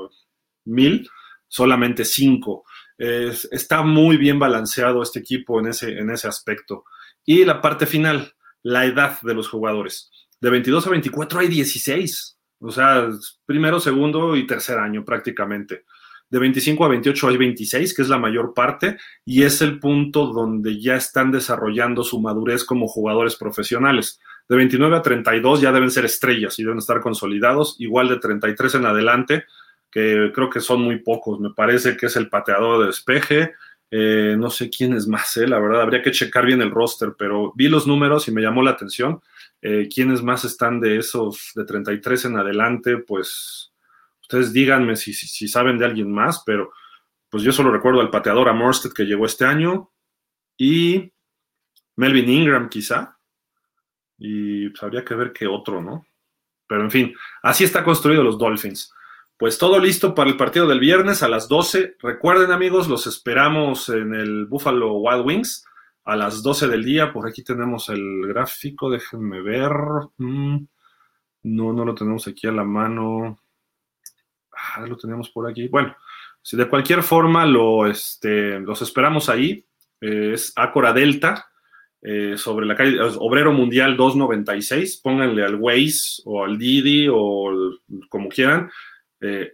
mil, 0.65 1.10
solamente 1.47 2.06
cinco. 2.06 2.65
está 2.97 3.82
muy 3.82 4.17
bien 4.17 4.38
balanceado 4.39 5.02
este 5.02 5.19
equipo 5.19 5.60
en 5.60 5.67
ese, 5.67 5.97
en 5.97 6.10
ese 6.12 6.28
aspecto. 6.28 6.86
Y 7.26 7.45
la 7.45 7.62
parte 7.62 7.86
final, 7.86 8.36
la 8.62 8.86
edad 8.86 9.19
de 9.21 9.34
los 9.34 9.49
jugadores. 9.49 10.12
De 10.39 10.49
22 10.49 10.88
a 10.88 10.89
24 10.91 11.39
hay 11.39 11.47
16. 11.47 12.38
O 12.63 12.71
sea, 12.71 13.10
primero, 13.45 13.80
segundo 13.80 14.36
y 14.36 14.47
tercer 14.47 14.80
año 14.80 15.04
prácticamente. 15.04 15.84
De 16.30 16.39
25 16.39 16.86
a 16.86 16.88
28 16.88 17.28
hay 17.28 17.38
26, 17.38 17.93
que 17.93 18.02
es 18.02 18.10
la 18.10 18.17
mayor 18.17 18.54
parte, 18.54 18.97
y 19.26 19.43
es 19.43 19.62
el 19.62 19.80
punto 19.80 20.28
donde 20.28 20.80
ya 20.82 20.95
están 20.95 21.32
desarrollando 21.32 22.04
su 22.04 22.19
madurez 22.19 22.63
como 22.63 22.88
jugadores 22.88 23.36
profesionales. 23.36 24.19
De 24.47 24.56
29 24.56 24.95
a 24.95 25.02
32 25.02 25.62
ya 25.62 25.71
deben 25.71 25.91
ser 25.91 26.06
estrellas 26.06 26.58
y 26.58 26.63
deben 26.63 26.80
estar 26.80 27.02
consolidados, 27.02 27.76
igual 27.80 28.08
de 28.08 28.17
33 28.17 28.76
en 28.76 28.86
adelante, 28.86 29.45
que 29.91 30.32
creo 30.34 30.49
que 30.49 30.62
son 30.62 30.82
muy 30.82 30.99
pocos. 30.99 31.39
Me 31.39 31.52
parece 31.52 31.97
que 31.97 32.08
es 32.08 32.15
el 32.15 32.30
pateador 32.30 32.80
de 32.80 32.88
despeje, 32.88 33.54
eh, 33.91 34.36
no 34.39 34.49
sé 34.49 34.71
quién 34.71 34.93
es 34.93 35.06
más, 35.06 35.38
eh, 35.38 35.47
la 35.47 35.60
verdad, 35.60 35.82
habría 35.82 36.02
que 36.02 36.10
checar 36.10 36.47
bien 36.47 36.62
el 36.62 36.71
roster, 36.71 37.13
pero 37.15 37.54
vi 37.56 37.67
los 37.67 37.86
números 37.86 38.28
y 38.28 38.32
me 38.32 38.41
llamó 38.41 38.63
la 38.63 38.71
atención 38.71 39.21
eh, 39.65 39.88
¿Quiénes 39.88 40.21
más 40.21 40.43
están 40.43 40.82
de 40.82 40.97
esos 40.97 41.54
de 41.56 41.63
33 41.63 42.26
en 42.26 42.38
adelante? 42.38 42.97
Pues 42.97 43.71
ustedes 44.21 44.52
díganme 44.52 44.97
si, 44.97 45.13
si, 45.13 45.47
saben 45.47 45.78
de 45.78 45.86
alguien 45.86 46.12
más, 46.12 46.43
pero 46.45 46.73
pues 47.30 47.43
yo 47.43 47.54
solo 47.54 47.71
recuerdo 47.71 48.02
al 48.02 48.10
pateador 48.10 48.49
a 48.49 48.54
Morsted 48.54 48.91
que 48.91 49.06
llegó 49.06 49.26
este 49.26 49.45
año 49.45 49.89
y 50.58 51.13
Melvin 51.95 52.28
Ingram 52.28 52.67
quizá. 52.67 53.17
Y 54.17 54.67
pues, 54.67 54.84
habría 54.84 55.06
que 55.06 55.15
ver 55.15 55.32
qué 55.32 55.47
otro, 55.47 55.82
¿no? 55.82 56.06
Pero 56.67 56.84
en 56.84 56.91
fin, 56.91 57.15
así 57.41 57.63
está 57.63 57.86
construido 57.86 58.21
los 58.21 58.38
Dolphins. 58.38 58.93
pues 59.38 59.58
todo 59.58 59.80
listo 59.80 60.13
para 60.13 60.30
el 60.30 60.36
partido 60.36 60.67
del 60.67 60.82
viernes 60.82 61.23
a 61.23 61.30
las 61.30 61.47
12. 61.47 61.95
Recuerden 62.02 62.52
amigos, 62.52 62.89
los 62.89 63.08
esperamos 63.08 63.88
en 63.88 64.13
el 64.13 64.45
Buffalo 64.45 64.95
Wild 64.95 65.26
Wings 65.26 65.65
a 66.03 66.15
las 66.15 66.43
12 66.43 66.67
del 66.67 66.83
día. 66.83 67.13
Por 67.13 67.27
aquí 67.27 67.43
tenemos 67.43 67.89
el 67.89 68.27
gráfico, 68.27 68.89
déjenme 68.89 69.41
ver. 69.41 69.71
Mm, 70.17 70.65
no, 71.43 71.73
no 71.73 71.85
lo 71.85 71.95
tenemos 71.95 72.27
aquí 72.27 72.47
a 72.47 72.51
la 72.51 72.63
mano. 72.63 73.39
Ah, 74.51 74.85
lo 74.87 74.97
tenemos 74.97 75.29
por 75.29 75.49
aquí. 75.49 75.67
Bueno, 75.67 75.95
si 76.41 76.57
de 76.57 76.69
cualquier 76.69 77.03
forma 77.03 77.45
lo, 77.45 77.87
este, 77.87 78.59
los 78.59 78.81
esperamos 78.81 79.29
ahí. 79.29 79.65
Eh, 80.01 80.31
es 80.33 80.53
Acora 80.55 80.93
Delta. 80.93 81.47
Eh, 82.05 82.37
sobre 82.37 82.65
la 82.65 82.75
calle 82.75 82.97
Obrero 83.19 83.53
Mundial 83.53 83.95
296, 83.95 84.97
pónganle 84.97 85.41
al 85.45 85.55
Waze 85.55 86.21
o 86.25 86.43
al 86.43 86.57
Didi 86.57 87.07
o 87.09 87.79
como 88.09 88.27
quieran, 88.27 88.69
eh, 89.21 89.53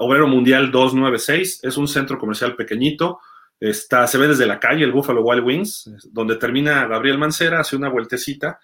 Obrero 0.00 0.26
Mundial 0.26 0.70
296, 0.70 1.60
es 1.62 1.76
un 1.76 1.86
centro 1.86 2.18
comercial 2.18 2.56
pequeñito, 2.56 3.20
está, 3.60 4.06
se 4.06 4.18
ve 4.18 4.26
desde 4.26 4.46
la 4.46 4.58
calle 4.58 4.84
el 4.84 4.92
Buffalo 4.92 5.22
Wild 5.22 5.44
Wings, 5.44 5.90
donde 6.10 6.36
termina 6.36 6.86
Gabriel 6.86 7.18
Mancera, 7.18 7.60
hace 7.60 7.76
una 7.76 7.90
vueltecita 7.90 8.58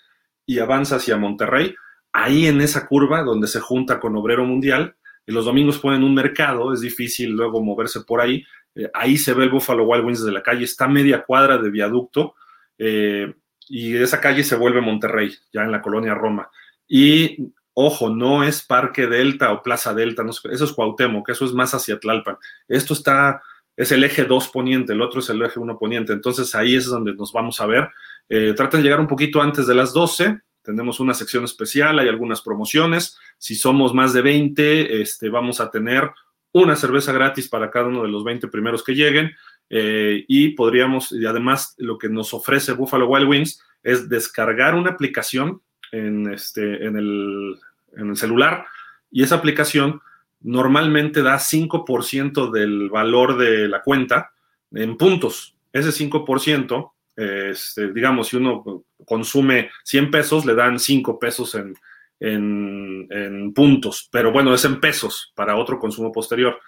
y 0.47 0.59
avanza 0.59 0.97
hacia 0.97 1.17
Monterrey, 1.17 1.75
ahí 2.13 2.47
en 2.47 2.61
esa 2.61 2.87
curva 2.87 3.23
donde 3.23 3.47
se 3.47 3.61
junta 3.61 4.01
con 4.01 4.17
Obrero 4.17 4.45
Mundial, 4.45 4.97
y 5.27 5.33
los 5.33 5.45
domingos 5.45 5.79
ponen 5.79 6.05
un 6.05 6.15
mercado, 6.15 6.73
es 6.73 6.81
difícil 6.81 7.33
luego 7.33 7.63
moverse 7.63 8.03
por 8.03 8.21
ahí, 8.21 8.45
eh, 8.75 8.89
ahí 8.95 9.19
se 9.19 9.35
ve 9.35 9.45
el 9.45 9.51
Buffalo 9.51 9.85
Wild 9.85 10.05
Wings 10.05 10.21
desde 10.21 10.33
la 10.33 10.43
calle, 10.43 10.65
está 10.65 10.89
media 10.89 11.25
cuadra 11.25 11.59
de 11.59 11.71
viaducto, 11.71 12.35
eh, 12.79 13.35
y 13.69 13.97
esa 13.97 14.21
calle 14.21 14.45
se 14.45 14.57
vuelve 14.57 14.81
Monterrey, 14.81 15.35
ya 15.53 15.63
en 15.63 15.73
la 15.73 15.83
colonia 15.83 16.15
Roma. 16.15 16.49
Y 16.87 17.53
ojo, 17.75 18.09
no 18.09 18.45
es 18.45 18.63
Parque 18.63 19.07
Delta 19.07 19.53
o 19.53 19.63
Plaza 19.63 19.93
Delta, 19.93 20.23
no, 20.23 20.31
eso 20.31 20.65
es 20.65 20.73
Cuauhtémoc, 20.73 21.29
eso 21.29 21.45
es 21.45 21.53
más 21.53 21.75
hacia 21.75 21.99
Tlalpan. 21.99 22.37
Esto 22.69 22.95
está, 22.95 23.43
es 23.77 23.93
el 23.93 24.05
eje 24.05 24.25
2 24.25 24.49
poniente, 24.49 24.93
el 24.93 25.03
otro 25.03 25.21
es 25.21 25.29
el 25.29 25.43
eje 25.43 25.61
1 25.61 25.79
poniente, 25.79 26.13
entonces 26.13 26.55
ahí 26.55 26.75
es 26.75 26.87
donde 26.87 27.15
nos 27.15 27.33
vamos 27.33 27.61
a 27.61 27.67
ver. 27.67 27.89
Eh, 28.29 28.55
traten 28.57 28.81
de 28.81 28.85
llegar 28.85 29.01
un 29.01 29.07
poquito 29.07 29.43
antes 29.43 29.67
de 29.67 29.75
las 29.75 29.93
12, 29.93 30.41
tenemos 30.63 30.99
una 30.99 31.15
sección 31.15 31.45
especial, 31.45 31.99
hay 31.99 32.09
algunas 32.09 32.43
promociones. 32.43 33.17
Si 33.39 33.55
somos 33.55 33.95
más 33.95 34.13
de 34.13 34.23
20, 34.23 35.01
este, 35.01 35.29
vamos 35.29 35.61
a 35.61 35.71
tener 35.71 36.11
una 36.53 36.75
cerveza 36.75 37.13
gratis 37.13 37.49
para 37.49 37.71
cada 37.71 37.87
uno 37.87 38.03
de 38.03 38.09
los 38.09 38.25
20 38.25 38.49
primeros 38.49 38.83
que 38.83 38.95
lleguen. 38.95 39.31
Eh, 39.71 40.25
y 40.27 40.51
podríamos, 40.51 41.13
y 41.13 41.25
además 41.25 41.75
lo 41.79 41.99
que 41.99 42.09
nos 42.09 42.35
ofrece 42.35 42.73
Buffalo 42.73 43.07
Wild 43.07 43.29
Wings 43.29 43.63
es 43.83 44.09
descargar 44.09 44.75
una 44.75 44.91
aplicación 44.91 45.63
en, 45.93 46.33
este, 46.33 46.85
en, 46.85 46.97
el, 46.97 47.59
en 47.97 48.11
el 48.11 48.17
celular 48.17 48.67
y 49.11 49.23
esa 49.23 49.37
aplicación 49.37 50.01
normalmente 50.41 51.23
da 51.23 51.39
5% 51.39 52.51
del 52.51 52.91
valor 52.91 53.37
de 53.37 53.69
la 53.69 53.83
cuenta 53.83 54.33
en 54.73 54.97
puntos. 54.97 55.57
Ese 55.73 55.91
5%, 55.91 56.93
este, 57.17 57.93
digamos, 57.93 58.29
si 58.29 58.37
uno 58.37 58.85
consume 59.05 59.71
100 59.85 60.11
pesos, 60.11 60.47
le 60.47 60.55
dan 60.55 60.79
5 60.79 61.19
pesos 61.19 61.55
en, 61.55 61.75
en, 62.21 63.07
en, 63.11 63.53
puntos, 63.53 64.09
pero 64.11 64.33
bueno, 64.33 64.55
es 64.55 64.65
en 64.65 64.81
pesos 64.81 65.33
para 65.35 65.57
otro 65.57 65.79
consumo 65.79 66.13
posterior 66.13 66.59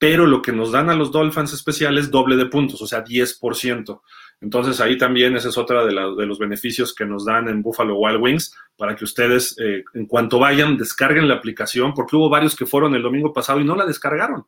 pero 0.00 0.26
lo 0.26 0.40
que 0.40 0.50
nos 0.50 0.72
dan 0.72 0.88
a 0.88 0.94
los 0.94 1.12
Dolphins 1.12 1.52
especiales 1.52 2.10
doble 2.10 2.34
de 2.36 2.46
puntos, 2.46 2.80
o 2.80 2.86
sea, 2.86 3.04
10%. 3.04 4.00
Entonces 4.40 4.80
ahí 4.80 4.96
también 4.96 5.36
ese 5.36 5.50
es 5.50 5.58
otra 5.58 5.84
de, 5.84 5.92
de, 5.92 6.26
los 6.26 6.38
beneficios 6.38 6.94
que 6.94 7.04
nos 7.04 7.26
dan 7.26 7.48
en 7.48 7.62
Buffalo 7.62 7.96
Wild 7.96 8.22
Wings 8.22 8.56
para 8.76 8.96
que 8.96 9.04
ustedes 9.04 9.54
eh, 9.58 9.84
en 9.92 10.06
cuanto 10.06 10.38
vayan 10.38 10.78
descarguen 10.78 11.28
la 11.28 11.34
aplicación, 11.34 11.92
porque 11.92 12.16
hubo 12.16 12.30
varios 12.30 12.56
que 12.56 12.66
fueron 12.66 12.94
el 12.94 13.02
domingo 13.02 13.32
pasado 13.32 13.60
y 13.60 13.64
no 13.64 13.76
la 13.76 13.84
descargaron. 13.84 14.46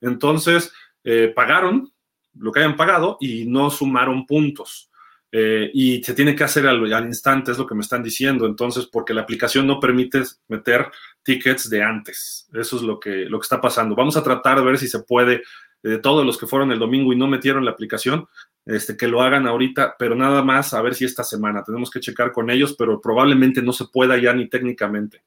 Entonces 0.00 0.72
eh, 1.02 1.32
pagaron 1.34 1.92
lo 2.38 2.52
que 2.52 2.60
hayan 2.60 2.76
pagado 2.76 3.16
y 3.20 3.44
no 3.46 3.70
sumaron 3.70 4.26
puntos. 4.26 4.90
Eh, 5.34 5.70
y 5.72 6.04
se 6.04 6.12
tiene 6.12 6.36
que 6.36 6.44
hacer 6.44 6.66
al, 6.66 6.92
al, 6.92 7.06
instante, 7.06 7.52
es 7.52 7.58
lo 7.58 7.66
que 7.66 7.74
me 7.74 7.80
están 7.80 8.02
diciendo. 8.02 8.46
Entonces, 8.46 8.86
porque 8.86 9.14
la 9.14 9.22
aplicación 9.22 9.66
no 9.66 9.80
permite 9.80 10.22
meter 10.48 10.90
tickets 11.22 11.70
de 11.70 11.82
antes. 11.82 12.48
Eso 12.52 12.76
es 12.76 12.82
lo 12.82 13.00
que, 13.00 13.24
lo 13.24 13.38
que 13.38 13.44
está 13.44 13.60
pasando. 13.60 13.94
Vamos 13.94 14.16
a 14.16 14.22
tratar 14.22 14.58
de 14.58 14.64
ver 14.64 14.78
si 14.78 14.88
se 14.88 15.00
puede, 15.00 15.42
de 15.82 15.98
todos 15.98 16.24
los 16.24 16.38
que 16.38 16.46
fueron 16.46 16.70
el 16.72 16.78
domingo 16.78 17.12
y 17.12 17.16
no 17.16 17.26
metieron 17.26 17.64
la 17.64 17.72
aplicación, 17.72 18.28
este, 18.64 18.96
que 18.96 19.08
lo 19.08 19.22
hagan 19.22 19.46
ahorita, 19.46 19.96
pero 19.98 20.14
nada 20.14 20.42
más 20.42 20.74
a 20.74 20.82
ver 20.82 20.94
si 20.94 21.04
esta 21.04 21.24
semana. 21.24 21.64
Tenemos 21.64 21.90
que 21.90 22.00
checar 22.00 22.32
con 22.32 22.50
ellos, 22.50 22.74
pero 22.78 23.00
probablemente 23.00 23.62
no 23.62 23.72
se 23.72 23.86
pueda 23.86 24.16
ya 24.18 24.32
ni 24.32 24.48
técnicamente. 24.48 25.22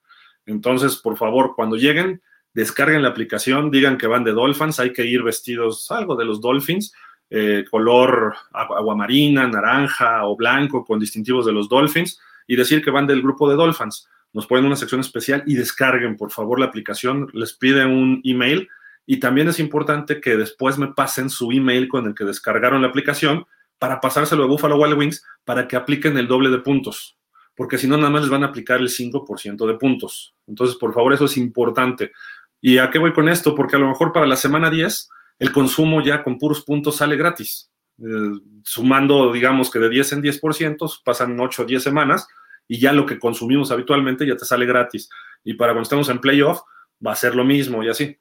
Entonces, 0.45 0.95
por 0.95 1.17
favor, 1.17 1.53
cuando 1.55 1.75
lleguen, 1.75 2.21
descarguen 2.53 3.01
la 3.01 3.09
aplicación, 3.09 3.71
digan 3.71 3.97
que 3.97 4.07
van 4.07 4.23
de 4.23 4.31
Dolphins, 4.31 4.79
hay 4.79 4.93
que 4.93 5.05
ir 5.05 5.23
vestidos 5.23 5.91
algo 5.91 6.15
de 6.15 6.25
los 6.25 6.39
Dolphins 6.39 6.93
eh, 7.29 7.65
color 7.69 8.35
aguamarina, 8.51 9.47
naranja 9.47 10.25
o 10.27 10.35
blanco 10.35 10.85
con 10.85 10.99
distintivos 10.99 11.45
de 11.45 11.53
los 11.53 11.67
Dolphins 11.67 12.19
y 12.45 12.55
decir 12.55 12.83
que 12.83 12.91
van 12.91 13.07
del 13.07 13.21
grupo 13.21 13.49
de 13.49 13.55
Dolphins. 13.55 14.07
Nos 14.31 14.45
ponen 14.45 14.65
una 14.65 14.75
sección 14.75 15.01
especial 15.01 15.43
y 15.47 15.55
descarguen, 15.55 16.17
por 16.17 16.31
favor, 16.31 16.59
la 16.59 16.67
aplicación. 16.67 17.27
Les 17.33 17.53
pide 17.53 17.85
un 17.85 18.21
email 18.23 18.69
y 19.05 19.19
también 19.19 19.47
es 19.47 19.59
importante 19.59 20.19
que 20.19 20.37
después 20.37 20.77
me 20.77 20.87
pasen 20.87 21.29
su 21.29 21.51
email 21.51 21.87
con 21.87 22.07
el 22.07 22.15
que 22.15 22.25
descargaron 22.25 22.81
la 22.81 22.87
aplicación 22.87 23.45
para 23.77 24.01
pasárselo 24.01 24.43
a 24.43 24.47
Buffalo 24.47 24.77
Wild 24.77 24.97
Wings 24.97 25.23
para 25.43 25.67
que 25.67 25.75
apliquen 25.75 26.17
el 26.17 26.27
doble 26.27 26.49
de 26.49 26.59
puntos. 26.59 27.17
Porque 27.55 27.77
si 27.77 27.87
no, 27.87 27.97
nada 27.97 28.09
más 28.09 28.21
les 28.21 28.31
van 28.31 28.43
a 28.43 28.47
aplicar 28.47 28.79
el 28.79 28.89
5% 28.89 29.65
de 29.65 29.73
puntos. 29.75 30.35
Entonces, 30.47 30.75
por 30.75 30.93
favor, 30.93 31.13
eso 31.13 31.25
es 31.25 31.37
importante. 31.37 32.11
¿Y 32.59 32.79
a 32.79 32.89
qué 32.89 32.99
voy 32.99 33.13
con 33.13 33.29
esto? 33.29 33.55
Porque 33.55 33.75
a 33.75 33.79
lo 33.79 33.87
mejor 33.87 34.11
para 34.11 34.25
la 34.25 34.35
semana 34.35 34.69
10 34.69 35.09
el 35.39 35.51
consumo 35.51 36.01
ya 36.01 36.23
con 36.23 36.37
puros 36.37 36.63
puntos 36.63 36.97
sale 36.97 37.15
gratis. 37.15 37.71
Eh, 37.99 38.39
sumando, 38.63 39.31
digamos 39.31 39.69
que 39.69 39.79
de 39.79 39.89
10 39.89 40.13
en 40.13 40.23
10%, 40.23 41.01
pasan 41.03 41.39
8 41.39 41.61
o 41.61 41.65
10 41.65 41.83
semanas 41.83 42.27
y 42.67 42.79
ya 42.79 42.91
lo 42.93 43.05
que 43.05 43.19
consumimos 43.19 43.71
habitualmente 43.71 44.25
ya 44.25 44.35
te 44.35 44.45
sale 44.45 44.65
gratis. 44.65 45.09
Y 45.43 45.53
para 45.53 45.73
cuando 45.73 45.83
estemos 45.83 46.09
en 46.09 46.19
playoff, 46.19 46.61
va 47.05 47.11
a 47.11 47.15
ser 47.15 47.35
lo 47.35 47.43
mismo 47.43 47.83
y 47.83 47.89
así. 47.89 48.17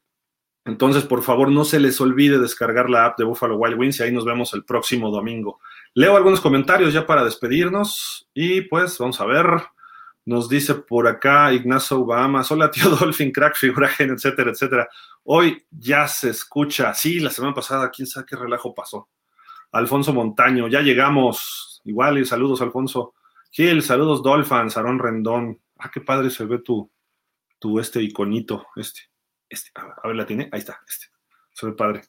Entonces, 0.64 1.05
por 1.05 1.22
favor, 1.22 1.50
no 1.50 1.64
se 1.64 1.79
les 1.79 2.00
olvide 2.00 2.38
descargar 2.38 2.88
la 2.88 3.05
app 3.05 3.18
de 3.18 3.24
Buffalo 3.24 3.57
Wild 3.57 3.79
Wings 3.79 4.00
y 4.00 4.03
ahí 4.03 4.12
nos 4.12 4.24
vemos 4.24 4.55
el 4.55 4.64
próximo 4.64 5.11
domingo. 5.11 5.61
Leo 5.92 6.16
algunos 6.16 6.40
comentarios 6.40 6.94
ya 6.94 7.07
para 7.07 7.24
despedirnos 7.24 8.29
y 8.33 8.62
pues 8.62 8.98
vamos 8.98 9.20
a 9.20 9.27
ver. 9.27 9.46
Nos 10.27 10.48
dice 10.48 10.74
por 10.74 11.07
acá 11.07 11.53
Ignacio 11.53 12.00
Obama, 12.00 12.42
hola 12.48 12.70
tío 12.70 12.88
Dolphin, 12.88 13.31
crack, 13.31 13.57
figura 13.57 13.90
etcétera, 13.98 14.53
etcétera. 14.53 14.88
Hoy 15.24 15.66
ya 15.70 16.09
se 16.09 16.31
escucha, 16.31 16.94
sí, 16.94 17.20
la 17.20 17.29
semana 17.29 17.55
pasada, 17.55 17.90
quién 17.90 18.07
sabe 18.07 18.24
qué 18.27 18.37
relajo 18.37 18.74
pasó. 18.74 19.09
Alfonso 19.72 20.14
Montaño, 20.14 20.68
ya 20.68 20.81
llegamos. 20.81 21.83
Igual, 21.85 22.18
y 22.18 22.24
saludos, 22.24 22.62
Alfonso. 22.62 23.14
Gil, 23.50 23.83
saludos, 23.83 24.22
Dolphins, 24.22 24.77
Aarón 24.77 24.98
Rendón. 24.98 25.61
Ah, 25.79 25.90
qué 25.92 26.00
padre 26.00 26.31
se 26.31 26.44
ve 26.46 26.59
tu, 26.61 26.90
tu 27.59 27.79
este 27.79 28.00
iconito, 28.00 28.66
este. 28.77 29.13
Este, 29.55 29.71
a 29.75 30.07
ver, 30.07 30.17
la 30.17 30.27
tiene, 30.27 30.49
ahí 30.53 30.59
está, 30.59 30.83
este. 30.87 31.07
Se 31.53 31.67
ve 31.67 31.73
padre. 31.73 32.03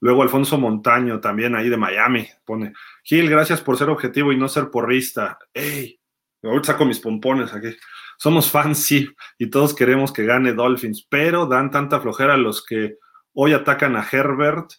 Luego 0.00 0.22
Alfonso 0.22 0.58
Montaño, 0.58 1.20
también 1.20 1.56
ahí 1.56 1.68
de 1.68 1.76
Miami, 1.76 2.28
pone. 2.44 2.74
Gil, 3.02 3.30
gracias 3.30 3.60
por 3.62 3.78
ser 3.78 3.88
objetivo 3.88 4.32
y 4.32 4.36
no 4.36 4.48
ser 4.48 4.68
porrista. 4.70 5.38
¡Ey! 5.54 5.98
Ahorita 6.42 6.72
saco 6.72 6.84
mis 6.84 6.98
pompones 6.98 7.54
aquí. 7.54 7.74
Somos 8.18 8.50
fans, 8.50 8.82
sí, 8.82 9.08
y 9.38 9.48
todos 9.48 9.74
queremos 9.74 10.12
que 10.12 10.24
gane 10.24 10.52
Dolphins, 10.52 11.06
pero 11.08 11.46
dan 11.46 11.70
tanta 11.70 12.00
flojera 12.00 12.34
a 12.34 12.36
los 12.36 12.64
que 12.64 12.98
hoy 13.32 13.52
atacan 13.52 13.96
a 13.96 14.06
Herbert 14.10 14.72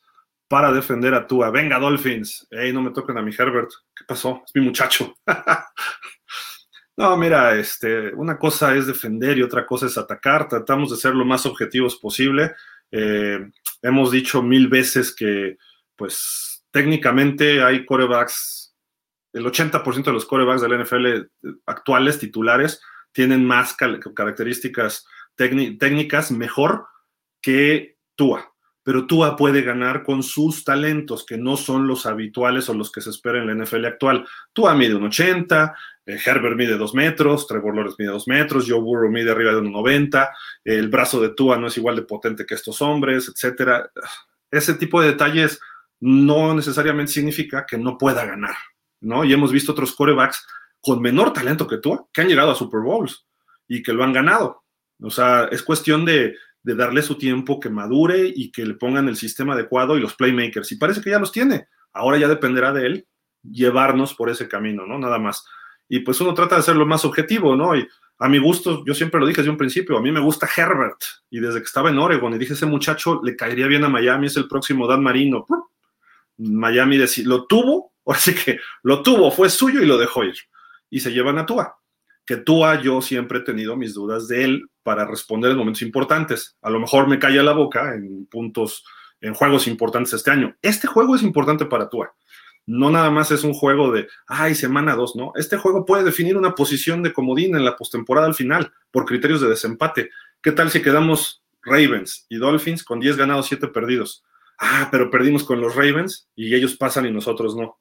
para 0.48 0.72
defender 0.72 1.16
a 1.16 1.26
Tua. 1.26 1.50
Venga, 1.50 1.80
Dolphins. 1.80 2.48
Ey, 2.52 2.72
no 2.74 2.82
me 2.82 2.92
toquen 2.92 3.18
a 3.18 3.24
mi 3.24 3.32
Herbert. 3.36 3.72
¿Qué 3.96 4.06
pasó? 4.08 4.44
Es 4.46 4.54
mi 4.54 4.62
muchacho. 4.62 5.16
no, 6.98 7.18
mira, 7.18 7.56
este, 7.56 8.14
una 8.14 8.38
cosa 8.38 8.76
es 8.76 8.88
defender 8.88 9.38
y 9.38 9.44
otra 9.44 9.66
cosa 9.66 9.88
es 9.88 9.98
atacar. 9.98 10.48
Tratamos 10.48 10.92
de 10.92 10.98
ser 10.98 11.16
lo 11.16 11.26
más 11.26 11.46
objetivos 11.46 11.96
posible. 11.98 12.54
Eh, 12.92 13.40
hemos 13.82 14.12
dicho 14.12 14.44
mil 14.44 14.68
veces 14.68 15.14
que, 15.16 15.58
pues, 15.96 16.64
técnicamente 16.72 17.64
hay 17.64 17.86
corebacks 17.86 18.64
el 19.34 19.46
80% 19.46 20.04
de 20.04 20.14
los 20.14 20.26
corebacks 20.26 20.62
de 20.62 20.70
la 20.70 20.84
NFL 20.84 21.06
eh, 21.08 21.26
actuales, 21.66 22.20
titulares, 22.20 22.82
tienen 23.12 23.46
más 23.46 23.76
características 23.76 25.06
técnicas 25.36 26.32
mejor 26.32 26.86
que 27.42 27.98
Tua. 28.16 28.53
Pero 28.84 29.08
Tua 29.08 29.36
puede 29.36 29.62
ganar 29.62 30.04
con 30.04 30.24
sus 30.24 30.64
talentos, 30.64 31.26
que 31.26 31.38
no 31.38 31.58
son 31.58 31.88
los 31.88 32.06
habituales 32.06 32.68
o 32.70 32.74
los 32.74 32.92
que 32.92 33.02
se 33.02 33.10
esperan 33.10 33.50
en 33.50 33.58
la 33.58 33.66
NFL 33.66 33.86
actual. 33.86 34.28
Tua 34.52 34.76
mide 34.76 34.96
un 34.96 35.06
80, 35.06 35.76
eh, 36.06 36.20
Herbert 36.26 36.58
mide 36.58 36.78
2 36.78 36.94
metros, 36.94 37.48
Trevor 37.48 37.76
Lawrence 37.76 37.96
mide 37.98 38.12
2 38.12 38.28
metros, 38.28 38.66
Joe 38.68 38.82
Burrow 38.82 39.10
mide 39.10 39.32
arriba 39.32 39.52
de 39.52 39.60
un 39.60 39.72
90, 39.72 40.30
el 40.66 40.90
brazo 40.90 41.22
de 41.22 41.30
Tua 41.30 41.58
no 41.58 41.68
es 41.68 41.78
igual 41.78 41.96
de 41.96 42.02
potente 42.02 42.46
que 42.46 42.56
estos 42.56 42.82
hombres, 42.82 43.30
etc. 43.30 43.86
Ese 44.52 44.74
tipo 44.74 45.02
de 45.02 45.08
detalles 45.08 45.60
no 46.00 46.54
necesariamente 46.54 47.14
significa 47.14 47.66
que 47.66 47.78
no 47.78 47.98
pueda 47.98 48.26
ganar. 48.26 48.56
¿no? 49.04 49.24
Y 49.24 49.34
hemos 49.34 49.52
visto 49.52 49.72
otros 49.72 49.94
corebacks 49.94 50.46
con 50.82 51.02
menor 51.02 51.32
talento 51.32 51.68
que 51.68 51.78
tú, 51.78 52.10
que 52.12 52.22
han 52.22 52.28
llegado 52.28 52.52
a 52.52 52.56
Super 52.56 52.82
Bowls 52.82 53.26
y 53.68 53.84
que 53.84 53.94
lo 53.94 54.04
han 54.04 54.14
ganado. 54.14 54.64
O 55.02 55.10
sea, 55.10 55.48
es 55.52 55.62
cuestión 55.62 56.06
de, 56.06 56.36
de 56.64 56.76
darle 56.76 57.02
su 57.02 57.18
tiempo, 57.18 57.60
que 57.60 57.70
madure 57.70 58.32
y 58.34 58.52
que 58.52 58.66
le 58.66 58.74
pongan 58.74 59.08
el 59.10 59.18
sistema 59.18 59.54
adecuado 59.54 59.98
y 59.98 60.02
los 60.02 60.16
playmakers. 60.16 60.72
Y 60.72 60.78
parece 60.78 61.02
que 61.02 61.10
ya 61.10 61.20
los 61.20 61.32
tiene. 61.32 61.68
Ahora 61.92 62.18
ya 62.18 62.28
dependerá 62.28 62.72
de 62.74 62.86
él 62.86 63.08
llevarnos 63.44 64.14
por 64.14 64.30
ese 64.30 64.48
camino, 64.48 64.86
¿no? 64.86 64.98
Nada 64.98 65.20
más. 65.20 65.46
Y 65.90 66.00
pues 66.00 66.20
uno 66.22 66.34
trata 66.34 66.56
de 66.56 66.62
ser 66.64 66.78
lo 66.78 66.86
más 66.86 67.04
objetivo, 67.06 67.56
¿no? 67.56 67.76
Y 67.76 67.88
a 68.20 68.30
mi 68.30 68.38
gusto, 68.38 68.84
yo 68.86 68.94
siempre 68.94 69.20
lo 69.20 69.26
dije 69.26 69.42
desde 69.42 69.52
un 69.52 69.58
principio, 69.58 69.98
a 69.98 70.02
mí 70.02 70.12
me 70.12 70.22
gusta 70.22 70.50
Herbert. 70.56 71.02
Y 71.30 71.40
desde 71.40 71.60
que 71.60 71.66
estaba 71.66 71.90
en 71.90 72.00
Oregon 72.00 72.34
y 72.34 72.38
dije, 72.38 72.54
ese 72.54 72.66
muchacho 72.66 73.20
le 73.24 73.36
caería 73.36 73.68
bien 73.68 73.84
a 73.84 73.90
Miami, 73.90 74.28
es 74.28 74.38
el 74.38 74.48
próximo 74.48 74.88
Dan 74.88 75.04
Marino. 75.04 75.46
Miami 76.38 77.00
lo 77.26 77.46
tuvo, 77.46 77.94
así 78.06 78.34
que 78.34 78.60
lo 78.84 79.04
tuvo, 79.04 79.32
fue 79.32 79.50
suyo 79.50 79.82
y 79.82 79.86
lo 79.86 79.98
dejó 79.98 80.24
ir. 80.24 80.36
Y 80.90 81.02
se 81.02 81.12
llevan 81.12 81.38
a 81.38 81.46
Tua. 81.46 81.78
Que 82.26 82.38
Tua 82.38 82.82
yo 82.82 83.02
siempre 83.02 83.40
he 83.40 83.42
tenido 83.42 83.76
mis 83.76 83.94
dudas 83.94 84.28
de 84.28 84.44
él 84.44 84.70
para 84.84 85.06
responder 85.06 85.52
en 85.52 85.58
momentos 85.58 85.82
importantes. 85.82 86.58
A 86.62 86.70
lo 86.70 86.80
mejor 86.80 87.08
me 87.08 87.20
calla 87.20 87.44
la 87.44 87.54
boca 87.54 87.96
en 87.96 88.26
puntos, 88.28 88.84
en 89.22 89.34
juegos 89.34 89.68
importantes 89.68 90.14
este 90.14 90.32
año. 90.32 90.56
Este 90.62 90.88
juego 90.88 91.16
es 91.16 91.24
importante 91.24 91.66
para 91.66 91.90
Tua. 91.90 92.14
No 92.66 92.90
nada 92.90 93.12
más 93.12 93.30
es 93.32 93.44
un 93.44 93.54
juego 93.54 93.92
de, 93.92 94.08
ay, 94.28 94.56
semana 94.56 94.96
dos, 94.96 95.16
¿no? 95.16 95.34
Este 95.36 95.58
juego 95.58 95.86
puede 95.86 96.04
definir 96.04 96.38
una 96.38 96.56
posición 96.56 97.04
de 97.04 97.12
comodín 97.12 97.56
en 97.56 97.66
la 97.66 97.76
postemporada 97.76 98.28
al 98.28 98.36
final 98.36 98.72
por 98.90 99.06
criterios 99.06 99.42
de 99.42 99.50
desempate. 99.50 100.10
¿Qué 100.42 100.52
tal 100.52 100.72
si 100.72 100.82
quedamos 100.82 101.44
Ravens 101.62 102.26
y 102.30 102.38
Dolphins 102.38 102.84
con 102.84 103.00
10 103.02 103.18
ganados, 103.18 103.48
7 103.48 103.68
perdidos? 103.68 104.24
Ah, 104.60 104.88
pero 104.92 105.10
perdimos 105.10 105.44
con 105.44 105.60
los 105.60 105.76
Ravens 105.76 106.30
y 106.36 106.56
ellos 106.56 106.78
pasan 106.78 107.06
y 107.06 107.12
nosotros 107.12 107.56
no. 107.56 107.80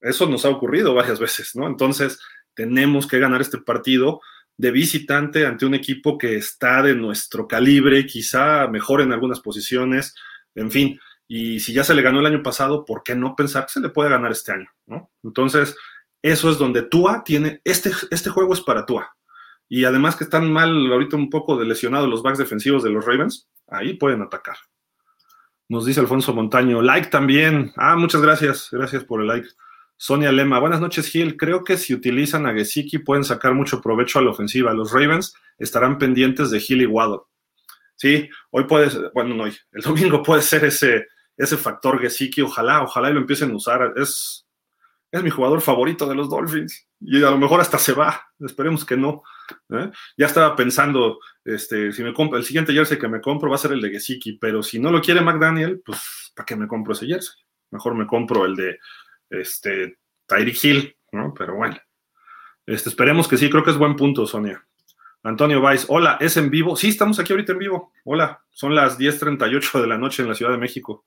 Eso 0.00 0.26
nos 0.26 0.44
ha 0.44 0.50
ocurrido 0.50 0.94
varias 0.94 1.18
veces, 1.18 1.56
¿no? 1.56 1.66
Entonces, 1.66 2.20
tenemos 2.58 3.06
que 3.06 3.20
ganar 3.20 3.40
este 3.40 3.58
partido 3.58 4.20
de 4.56 4.72
visitante 4.72 5.46
ante 5.46 5.64
un 5.64 5.74
equipo 5.74 6.18
que 6.18 6.34
está 6.34 6.82
de 6.82 6.96
nuestro 6.96 7.46
calibre, 7.46 8.04
quizá 8.04 8.66
mejor 8.66 9.00
en 9.00 9.12
algunas 9.12 9.38
posiciones, 9.38 10.12
en 10.56 10.68
fin, 10.72 11.00
y 11.28 11.60
si 11.60 11.72
ya 11.72 11.84
se 11.84 11.94
le 11.94 12.02
ganó 12.02 12.18
el 12.18 12.26
año 12.26 12.42
pasado, 12.42 12.84
¿por 12.84 13.04
qué 13.04 13.14
no 13.14 13.36
pensar 13.36 13.66
que 13.66 13.74
se 13.74 13.80
le 13.80 13.90
puede 13.90 14.10
ganar 14.10 14.32
este 14.32 14.50
año? 14.50 14.68
Entonces, 15.22 15.76
eso 16.20 16.50
es 16.50 16.58
donde 16.58 16.82
Tua 16.82 17.22
tiene, 17.24 17.60
este, 17.62 17.92
este 18.10 18.28
juego 18.28 18.52
es 18.54 18.60
para 18.60 18.84
Tua. 18.84 19.14
Y 19.68 19.84
además 19.84 20.16
que 20.16 20.24
están 20.24 20.52
mal 20.52 20.90
ahorita 20.90 21.14
un 21.14 21.30
poco 21.30 21.56
de 21.56 21.64
lesionados 21.64 22.08
los 22.08 22.24
backs 22.24 22.38
defensivos 22.38 22.82
de 22.82 22.90
los 22.90 23.04
Ravens, 23.04 23.48
ahí 23.68 23.94
pueden 23.94 24.22
atacar. 24.22 24.56
Nos 25.68 25.86
dice 25.86 26.00
Alfonso 26.00 26.34
Montaño, 26.34 26.82
like 26.82 27.08
también. 27.08 27.72
Ah, 27.76 27.94
muchas 27.94 28.20
gracias, 28.20 28.68
gracias 28.72 29.04
por 29.04 29.20
el 29.20 29.28
like. 29.28 29.48
Sonia 30.00 30.30
Lema, 30.30 30.60
buenas 30.60 30.80
noches 30.80 31.08
Gil. 31.08 31.36
Creo 31.36 31.64
que 31.64 31.76
si 31.76 31.92
utilizan 31.92 32.46
a 32.46 32.52
Gesicki 32.52 32.98
pueden 32.98 33.24
sacar 33.24 33.52
mucho 33.52 33.80
provecho 33.80 34.20
a 34.20 34.22
la 34.22 34.30
ofensiva. 34.30 34.72
Los 34.72 34.92
Ravens 34.92 35.34
estarán 35.58 35.98
pendientes 35.98 36.52
de 36.52 36.60
Gil 36.60 36.82
y 36.82 36.86
Waddle. 36.86 37.22
Sí, 37.96 38.30
hoy 38.52 38.64
puede 38.64 38.90
ser, 38.90 39.10
bueno, 39.12 39.34
no 39.34 39.42
hoy, 39.42 39.56
el 39.72 39.82
domingo 39.82 40.22
puede 40.22 40.42
ser 40.42 40.64
ese, 40.64 41.08
ese 41.36 41.56
factor 41.56 42.00
Gesicki, 42.00 42.42
ojalá, 42.42 42.84
ojalá 42.84 43.10
y 43.10 43.14
lo 43.14 43.18
empiecen 43.18 43.50
a 43.50 43.56
usar. 43.56 43.92
Es, 43.96 44.46
es 45.10 45.22
mi 45.24 45.30
jugador 45.30 45.60
favorito 45.60 46.08
de 46.08 46.14
los 46.14 46.30
Dolphins 46.30 46.86
y 47.00 47.16
a 47.16 47.30
lo 47.30 47.38
mejor 47.38 47.60
hasta 47.60 47.76
se 47.76 47.92
va, 47.92 48.22
esperemos 48.38 48.84
que 48.84 48.96
no. 48.96 49.24
¿eh? 49.70 49.90
Ya 50.16 50.26
estaba 50.26 50.54
pensando, 50.54 51.18
este, 51.44 51.90
si 51.90 52.04
me 52.04 52.14
compro, 52.14 52.38
el 52.38 52.44
siguiente 52.44 52.72
jersey 52.72 53.00
que 53.00 53.08
me 53.08 53.20
compro 53.20 53.50
va 53.50 53.56
a 53.56 53.58
ser 53.58 53.72
el 53.72 53.80
de 53.80 53.90
Gesicki, 53.90 54.38
pero 54.38 54.62
si 54.62 54.78
no 54.78 54.92
lo 54.92 55.02
quiere 55.02 55.22
McDaniel, 55.22 55.82
pues 55.84 56.32
¿para 56.36 56.46
qué 56.46 56.54
me 56.54 56.68
compro 56.68 56.92
ese 56.92 57.06
jersey? 57.06 57.34
Mejor 57.72 57.96
me 57.96 58.06
compro 58.06 58.46
el 58.46 58.54
de 58.54 58.78
este, 59.30 59.98
Tyreek 60.26 60.64
Hill, 60.64 60.96
¿no? 61.12 61.34
Pero 61.34 61.56
bueno, 61.56 61.76
este, 62.66 62.88
esperemos 62.88 63.28
que 63.28 63.36
sí, 63.36 63.48
creo 63.48 63.64
que 63.64 63.70
es 63.70 63.78
buen 63.78 63.96
punto, 63.96 64.26
Sonia. 64.26 64.64
Antonio 65.22 65.60
Valls, 65.60 65.86
hola, 65.88 66.16
¿es 66.20 66.36
en 66.36 66.48
vivo? 66.48 66.76
Sí, 66.76 66.88
estamos 66.88 67.18
aquí 67.18 67.32
ahorita 67.32 67.52
en 67.52 67.58
vivo. 67.58 67.92
Hola, 68.04 68.44
son 68.50 68.74
las 68.74 68.98
10.38 68.98 69.80
de 69.80 69.86
la 69.86 69.98
noche 69.98 70.22
en 70.22 70.28
la 70.28 70.34
Ciudad 70.34 70.52
de 70.52 70.58
México. 70.58 71.04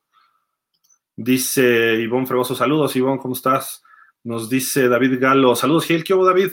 Dice 1.16 1.96
Ivonne 1.96 2.26
Fregoso, 2.26 2.56
saludos 2.56 2.96
Ivonne, 2.96 3.20
¿cómo 3.20 3.34
estás? 3.34 3.84
Nos 4.24 4.50
dice 4.50 4.88
David 4.88 5.20
Galo, 5.20 5.56
saludos 5.56 5.86
Gil, 5.86 6.04
¿qué 6.04 6.14
hubo 6.14 6.26
David? 6.26 6.52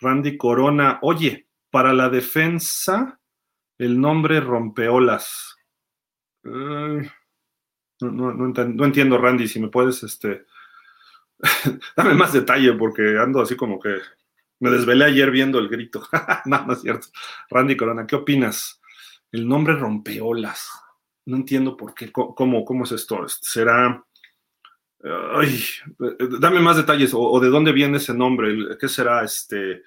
Randy 0.00 0.36
Corona, 0.36 0.98
oye, 1.02 1.46
para 1.70 1.92
la 1.92 2.08
defensa, 2.08 3.20
el 3.78 4.00
nombre 4.00 4.40
rompeolas. 4.40 5.56
no, 6.42 7.00
no, 8.00 8.84
entiendo, 8.84 9.18
Randy, 9.18 9.48
si 9.48 9.60
me 9.60 9.68
puedes, 9.68 10.02
este, 10.02 10.46
dame 11.96 12.14
más 12.14 12.32
detalle 12.32 12.72
porque 12.74 13.18
ando 13.18 13.42
así 13.42 13.56
como 13.56 13.78
que 13.80 13.98
me 14.60 14.70
desvelé 14.70 15.06
ayer 15.06 15.30
viendo 15.30 15.58
el 15.58 15.68
grito. 15.68 16.06
no 16.46 16.72
es 16.72 16.80
cierto. 16.80 17.08
Randy 17.50 17.76
Corona, 17.76 18.06
¿qué 18.06 18.16
opinas? 18.16 18.80
El 19.30 19.48
nombre 19.48 19.74
rompeolas 19.74 20.82
no 21.26 21.36
entiendo 21.36 21.76
por 21.76 21.94
qué, 21.94 22.10
cómo, 22.10 22.84
es 22.84 22.92
esto. 22.92 23.24
Será. 23.28 24.04
Ay, 25.34 25.64
dame 26.38 26.60
más 26.60 26.76
detalles, 26.76 27.12
o, 27.14 27.40
de 27.40 27.48
dónde 27.48 27.72
viene 27.72 27.96
ese 27.96 28.14
nombre, 28.14 28.76
¿qué 28.78 28.88
será 28.88 29.24
este 29.24 29.82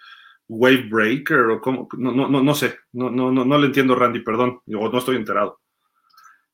Wave 0.47 0.87
Breaker? 0.89 1.39
O 1.51 1.61
cómo? 1.61 1.87
No, 1.97 2.11
no, 2.11 2.43
no, 2.43 2.55
sé, 2.55 2.79
no, 2.93 3.09
no, 3.09 3.31
no, 3.31 3.45
no 3.45 3.57
le 3.57 3.67
entiendo, 3.67 3.95
Randy, 3.95 4.19
perdón, 4.19 4.59
o 4.67 4.89
no 4.89 4.97
estoy 4.97 5.15
enterado. 5.15 5.61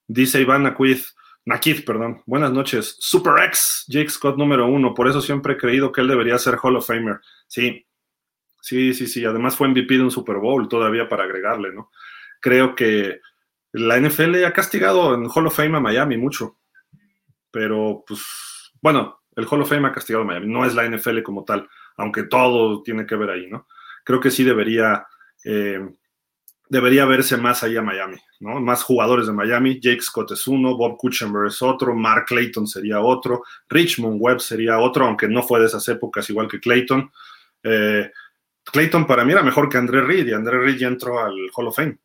Dice 0.07 0.41
Iván 0.41 0.63
Nakid, 0.63 0.99
Nakid, 1.45 1.85
perdón. 1.85 2.21
Buenas 2.25 2.51
noches. 2.51 2.97
Super 2.99 3.43
X, 3.45 3.85
Jake 3.87 4.09
Scott 4.09 4.37
número 4.37 4.67
uno. 4.67 4.93
Por 4.93 5.07
eso 5.07 5.21
siempre 5.21 5.53
he 5.53 5.57
creído 5.57 5.91
que 5.91 6.01
él 6.01 6.07
debería 6.07 6.37
ser 6.37 6.57
Hall 6.61 6.77
of 6.77 6.85
Famer. 6.85 7.19
Sí, 7.47 7.85
sí, 8.61 8.93
sí, 8.93 9.07
sí. 9.07 9.25
Además 9.25 9.55
fue 9.55 9.67
MVP 9.67 9.95
de 9.95 10.03
un 10.03 10.11
Super 10.11 10.37
Bowl 10.37 10.67
todavía 10.67 11.09
para 11.09 11.23
agregarle, 11.23 11.73
¿no? 11.73 11.89
Creo 12.39 12.75
que 12.75 13.19
la 13.73 13.99
NFL 13.99 14.43
ha 14.45 14.53
castigado 14.53 15.13
en 15.15 15.27
Hall 15.29 15.47
of 15.47 15.55
Fame 15.55 15.77
a 15.77 15.79
Miami 15.79 16.17
mucho, 16.17 16.57
pero 17.49 18.03
pues, 18.05 18.21
bueno, 18.81 19.21
el 19.35 19.47
Hall 19.49 19.61
of 19.61 19.69
Fame 19.69 19.87
ha 19.87 19.93
castigado 19.93 20.23
a 20.23 20.27
Miami, 20.27 20.47
no 20.47 20.65
es 20.65 20.75
la 20.75 20.87
NFL 20.87 21.21
como 21.23 21.45
tal, 21.45 21.69
aunque 21.97 22.23
todo 22.23 22.83
tiene 22.83 23.05
que 23.05 23.15
ver 23.15 23.29
ahí, 23.29 23.47
¿no? 23.47 23.67
Creo 24.03 24.19
que 24.19 24.31
sí 24.31 24.43
debería, 24.43 25.05
eh, 25.45 25.79
debería 26.71 27.03
verse 27.03 27.35
más 27.35 27.63
ahí 27.63 27.75
a 27.75 27.81
Miami, 27.81 28.15
¿no? 28.39 28.61
Más 28.61 28.81
jugadores 28.81 29.27
de 29.27 29.33
Miami, 29.33 29.81
Jake 29.81 30.01
Scott 30.01 30.31
es 30.31 30.47
uno, 30.47 30.77
Bob 30.77 30.95
Kuchenberg 30.95 31.47
es 31.47 31.61
otro, 31.61 31.93
Mark 31.93 32.27
Clayton 32.27 32.65
sería 32.65 33.01
otro, 33.01 33.43
Richmond 33.67 34.15
Webb 34.21 34.39
sería 34.39 34.79
otro, 34.79 35.05
aunque 35.05 35.27
no 35.27 35.43
fue 35.43 35.59
de 35.59 35.65
esas 35.65 35.85
épocas 35.89 36.29
igual 36.29 36.47
que 36.47 36.61
Clayton. 36.61 37.11
Eh, 37.61 38.09
Clayton 38.63 39.05
para 39.05 39.25
mí 39.25 39.33
era 39.33 39.43
mejor 39.43 39.67
que 39.67 39.77
André 39.77 39.99
Reed 39.99 40.27
y 40.27 40.31
André 40.31 40.59
Reed 40.59 40.77
ya 40.77 40.87
entró 40.87 41.19
al 41.19 41.35
Hall 41.53 41.67
of 41.67 41.75
Fame. 41.75 41.97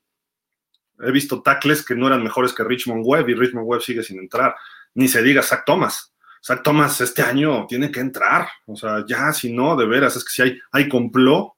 He 0.99 1.13
visto 1.13 1.43
tackles 1.43 1.85
que 1.85 1.95
no 1.95 2.09
eran 2.09 2.25
mejores 2.25 2.53
que 2.53 2.65
Richmond 2.65 3.05
Webb 3.07 3.29
y 3.29 3.35
Richmond 3.35 3.69
Webb 3.69 3.83
sigue 3.83 4.03
sin 4.03 4.19
entrar. 4.19 4.57
Ni 4.95 5.07
se 5.07 5.23
diga 5.23 5.43
Zach 5.43 5.63
Thomas. 5.65 6.13
Zach 6.45 6.65
Thomas 6.65 7.01
este 7.01 7.23
año 7.23 7.67
tiene 7.69 7.93
que 7.93 8.01
entrar. 8.01 8.49
O 8.67 8.75
sea, 8.75 9.05
ya 9.07 9.33
si 9.33 9.53
no, 9.53 9.77
de 9.77 9.87
veras, 9.87 10.17
es 10.17 10.25
que 10.25 10.31
si 10.31 10.43
hay, 10.43 10.59
hay 10.73 10.89
complot, 10.89 11.53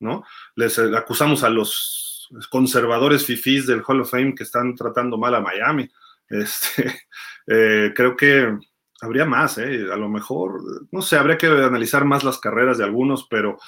¿no? 0.00 0.24
Les 0.54 0.78
eh, 0.78 0.96
acusamos 0.96 1.42
a 1.42 1.50
los 1.50 2.03
conservadores 2.50 3.24
fifís 3.24 3.66
del 3.66 3.82
Hall 3.86 4.00
of 4.00 4.10
Fame 4.10 4.34
que 4.34 4.44
están 4.44 4.74
tratando 4.74 5.18
mal 5.18 5.34
a 5.34 5.40
Miami. 5.40 5.90
Este, 6.28 7.02
eh, 7.46 7.92
creo 7.94 8.16
que 8.16 8.58
habría 9.00 9.24
más, 9.24 9.58
¿eh? 9.58 9.86
A 9.92 9.96
lo 9.96 10.08
mejor, 10.08 10.60
no 10.90 11.02
sé, 11.02 11.16
habría 11.16 11.38
que 11.38 11.46
analizar 11.46 12.04
más 12.04 12.24
las 12.24 12.38
carreras 12.38 12.78
de 12.78 12.84
algunos, 12.84 13.26
pero 13.28 13.58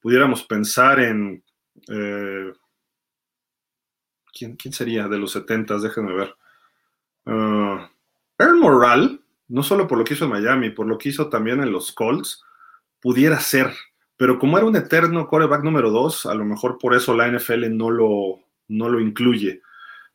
pudiéramos 0.00 0.44
pensar 0.44 1.00
en 1.00 1.42
eh, 1.88 2.52
¿quién, 4.32 4.72
sería 4.72 5.08
de 5.08 5.18
los 5.18 5.32
70? 5.32 5.78
Déjenme 5.78 6.12
ver. 6.14 6.34
Uh, 7.24 7.86
Earl 8.38 8.58
Morral, 8.58 9.20
no 9.48 9.62
solo 9.62 9.86
por 9.86 9.98
lo 9.98 10.04
que 10.04 10.14
hizo 10.14 10.24
en 10.24 10.32
Miami, 10.32 10.70
por 10.70 10.86
lo 10.86 10.98
que 10.98 11.10
hizo 11.10 11.28
también 11.28 11.62
en 11.62 11.72
los 11.72 11.92
Colts, 11.92 12.42
pudiera 13.00 13.38
ser. 13.40 13.72
Pero 14.22 14.38
como 14.38 14.56
era 14.56 14.68
un 14.68 14.76
eterno 14.76 15.26
coreback 15.26 15.64
número 15.64 15.90
2, 15.90 16.26
a 16.26 16.34
lo 16.34 16.44
mejor 16.44 16.78
por 16.78 16.94
eso 16.94 17.12
la 17.12 17.26
NFL 17.26 17.76
no 17.76 17.90
lo, 17.90 18.38
no 18.68 18.88
lo 18.88 19.00
incluye. 19.00 19.62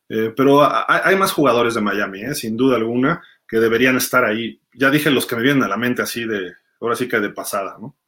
Eh, 0.08 0.32
pero 0.34 0.66
hay, 0.66 1.14
más 1.16 1.30
jugadores 1.30 1.74
de 1.74 1.82
Miami, 1.82 2.22
eh, 2.22 2.34
sin 2.34 2.56
duda 2.56 2.76
alguna, 2.76 3.22
que 3.46 3.58
deberían 3.58 3.98
estar 3.98 4.24
ahí. 4.24 4.62
Ya 4.72 4.88
dije 4.88 5.10
los 5.10 5.26
que 5.26 5.36
me 5.36 5.42
vienen 5.42 5.62
a 5.62 5.68
la 5.68 5.76
mente 5.76 6.00
así 6.00 6.24
de, 6.24 6.54
ahora 6.80 6.96
sí 6.96 7.06
que 7.06 7.20
de 7.20 7.28
pasada, 7.28 7.76
¿no? 7.78 7.98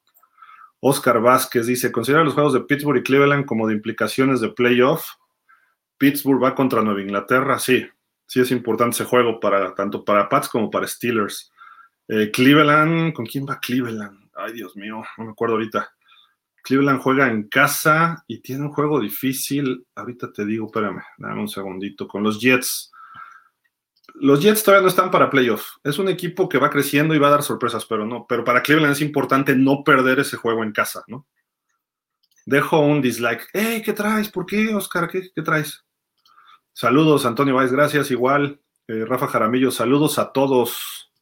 Oscar 0.81 1.21
Vázquez 1.21 1.67
dice, 1.67 1.93
considera 1.93 2.25
los 2.25 2.33
juegos 2.33 2.55
de 2.55 2.61
Pittsburgh 2.61 3.01
y 3.01 3.03
Cleveland 3.03 3.45
como 3.45 3.69
de 3.69 3.75
implicaciones 3.75 4.41
de 4.41 4.49
playoff. 4.49 5.07
Pittsburgh 5.99 6.43
va 6.43 6.55
contra 6.55 6.81
Nueva 6.81 7.03
Inglaterra, 7.03 7.59
sí, 7.59 7.87
sí 8.27 8.41
es 8.41 8.51
importante 8.53 8.95
ese 8.95 9.05
juego 9.05 9.39
para 9.39 9.75
tanto 9.75 10.03
para 10.03 10.31
Pats 10.31 10.49
como 10.49 10.71
para 10.71 10.87
Steelers. 10.87 11.53
Eh, 12.09 12.31
Cleveland, 12.31 13.13
¿con 13.13 13.27
quién 13.27 13.45
va 13.47 13.61
Cleveland? 13.61 14.20
Ay, 14.43 14.55
Dios 14.55 14.77
mío, 14.77 15.03
no 15.19 15.25
me 15.25 15.31
acuerdo 15.33 15.57
ahorita. 15.57 15.93
Cleveland 16.63 17.01
juega 17.01 17.29
en 17.29 17.49
casa 17.49 18.25
y 18.27 18.41
tiene 18.41 18.65
un 18.65 18.73
juego 18.73 19.01
difícil. 19.01 19.87
Ahorita 19.95 20.33
te 20.33 20.45
digo, 20.45 20.67
espérame, 20.67 21.03
dame 21.19 21.41
un 21.41 21.49
segundito. 21.49 22.09
Con 22.09 22.23
los 22.23 22.41
Jets. 22.41 22.91
Los 24.15 24.43
Jets 24.43 24.63
todavía 24.63 24.83
no 24.83 24.89
están 24.89 25.11
para 25.11 25.31
playoff. 25.31 25.67
Es 25.85 25.99
un 25.99 26.09
equipo 26.09 26.49
que 26.49 26.59
va 26.59 26.71
creciendo 26.71 27.15
y 27.15 27.19
va 27.19 27.29
a 27.29 27.33
dar 27.33 27.43
sorpresas, 27.43 27.85
pero 27.87 28.07
no. 28.07 28.27
Pero 28.29 28.45
para 28.45 28.63
Cleveland 28.63 28.93
es 28.93 29.01
importante 29.01 29.55
no 29.55 29.85
perder 29.85 30.21
ese 30.21 30.37
juego 30.37 30.63
en 30.63 30.73
casa, 30.73 31.03
¿no? 31.07 31.27
Dejo 32.47 32.81
un 32.81 33.01
dislike. 33.01 33.49
Hey, 33.53 33.83
¿qué 33.85 33.93
traes? 33.93 34.31
¿Por 34.31 34.47
qué, 34.47 34.75
Oscar? 34.75 35.09
¿Qué, 35.09 35.31
qué 35.35 35.43
traes? 35.43 35.85
Saludos, 36.73 37.27
Antonio 37.27 37.55
Valls, 37.55 37.73
gracias. 37.73 38.11
Igual, 38.11 38.61
eh, 38.89 39.05
Rafa 39.07 39.29
Jaramillo, 39.29 39.71
saludos 39.71 40.19
a 40.19 40.33
todos. 40.33 41.13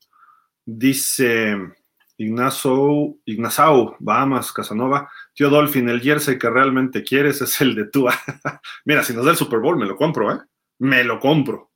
Dice 0.65 1.57
Ignacio, 2.19 3.17
Ignazao, 3.25 3.97
Bahamas, 4.01 4.53
Casanova. 4.53 5.09
Tío 5.33 5.49
Dolphin, 5.49 5.89
el 5.89 6.01
jersey 6.01 6.37
que 6.37 6.51
realmente 6.51 7.05
quieres 7.05 7.41
es 7.41 7.61
el 7.61 7.77
de 7.77 7.87
Tua. 7.87 8.13
Mira, 8.85 9.05
si 9.05 9.15
nos 9.15 9.25
da 9.25 9.31
el 9.31 9.37
Super 9.37 9.61
Bowl, 9.61 9.79
me 9.79 9.87
lo 9.87 9.97
compro, 9.97 10.33
¿eh? 10.33 10.39
Me 10.81 11.05
lo 11.05 11.21
compro. 11.21 11.71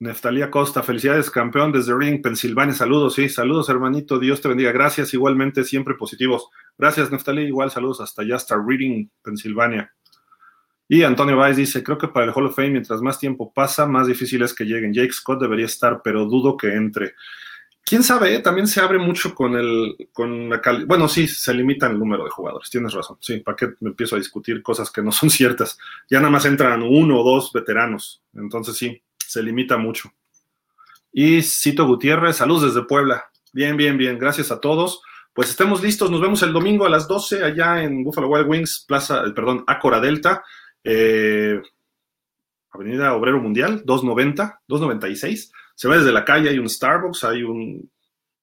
Neftalía 0.00 0.50
Costa, 0.50 0.82
felicidades, 0.82 1.30
campeón 1.30 1.70
desde 1.70 1.96
Reading, 1.96 2.20
Pensilvania. 2.20 2.74
Saludos, 2.74 3.14
sí, 3.14 3.28
saludos, 3.28 3.68
hermanito. 3.68 4.18
Dios 4.18 4.40
te 4.40 4.48
bendiga. 4.48 4.72
Gracias, 4.72 5.14
igualmente, 5.14 5.62
siempre 5.62 5.94
positivos. 5.94 6.48
Gracias, 6.76 7.12
Neftalí. 7.12 7.42
Igual 7.42 7.70
saludos 7.70 8.00
hasta 8.00 8.22
allá, 8.22 8.36
hasta 8.36 8.56
Reading, 8.56 9.08
Pensilvania. 9.22 9.94
Y 10.88 11.04
Antonio 11.04 11.36
Valls 11.36 11.56
dice: 11.56 11.84
Creo 11.84 11.96
que 11.96 12.08
para 12.08 12.26
el 12.26 12.32
Hall 12.32 12.46
of 12.46 12.56
Fame, 12.56 12.70
mientras 12.70 13.00
más 13.00 13.20
tiempo 13.20 13.52
pasa, 13.54 13.86
más 13.86 14.08
difícil 14.08 14.42
es 14.42 14.52
que 14.52 14.64
lleguen. 14.64 14.92
Jake 14.92 15.12
Scott 15.12 15.40
debería 15.40 15.66
estar, 15.66 16.02
pero 16.02 16.26
dudo 16.26 16.56
que 16.56 16.74
entre. 16.74 17.14
Quién 17.84 18.02
sabe, 18.02 18.34
¿eh? 18.34 18.38
también 18.38 18.66
se 18.66 18.80
abre 18.80 18.98
mucho 18.98 19.34
con 19.34 19.54
el, 19.56 20.08
con 20.12 20.48
la 20.48 20.60
calidad. 20.62 20.86
Bueno, 20.86 21.06
sí, 21.06 21.28
se 21.28 21.52
limita 21.52 21.86
el 21.86 21.98
número 21.98 22.24
de 22.24 22.30
jugadores, 22.30 22.70
tienes 22.70 22.94
razón. 22.94 23.18
Sí, 23.20 23.40
¿para 23.40 23.56
qué 23.56 23.74
me 23.80 23.90
empiezo 23.90 24.16
a 24.16 24.18
discutir 24.18 24.62
cosas 24.62 24.90
que 24.90 25.02
no 25.02 25.12
son 25.12 25.28
ciertas? 25.30 25.78
Ya 26.08 26.18
nada 26.18 26.30
más 26.30 26.46
entran 26.46 26.82
uno 26.82 27.20
o 27.20 27.24
dos 27.24 27.52
veteranos. 27.52 28.22
Entonces 28.34 28.76
sí, 28.76 29.02
se 29.18 29.42
limita 29.42 29.76
mucho. 29.76 30.10
Y 31.12 31.42
Cito 31.42 31.86
Gutiérrez, 31.86 32.36
saludos 32.36 32.74
desde 32.74 32.86
Puebla. 32.86 33.26
Bien, 33.52 33.76
bien, 33.76 33.98
bien. 33.98 34.18
Gracias 34.18 34.50
a 34.50 34.60
todos. 34.60 35.02
Pues 35.34 35.50
estemos 35.50 35.82
listos. 35.82 36.10
Nos 36.10 36.22
vemos 36.22 36.42
el 36.42 36.52
domingo 36.52 36.86
a 36.86 36.88
las 36.88 37.06
12 37.06 37.44
allá 37.44 37.82
en 37.82 38.02
Buffalo 38.02 38.28
Wild 38.28 38.48
Wings, 38.48 38.84
Plaza, 38.88 39.22
perdón, 39.34 39.62
Acora 39.66 40.00
Delta. 40.00 40.42
Eh, 40.82 41.60
Avenida 42.70 43.14
Obrero 43.14 43.40
Mundial, 43.40 43.82
290, 43.84 44.62
296. 44.66 45.52
Se 45.74 45.88
ve 45.88 45.98
desde 45.98 46.12
la 46.12 46.24
calle, 46.24 46.50
hay 46.50 46.58
un 46.58 46.68
Starbucks, 46.68 47.24
hay 47.24 47.42
un 47.42 47.90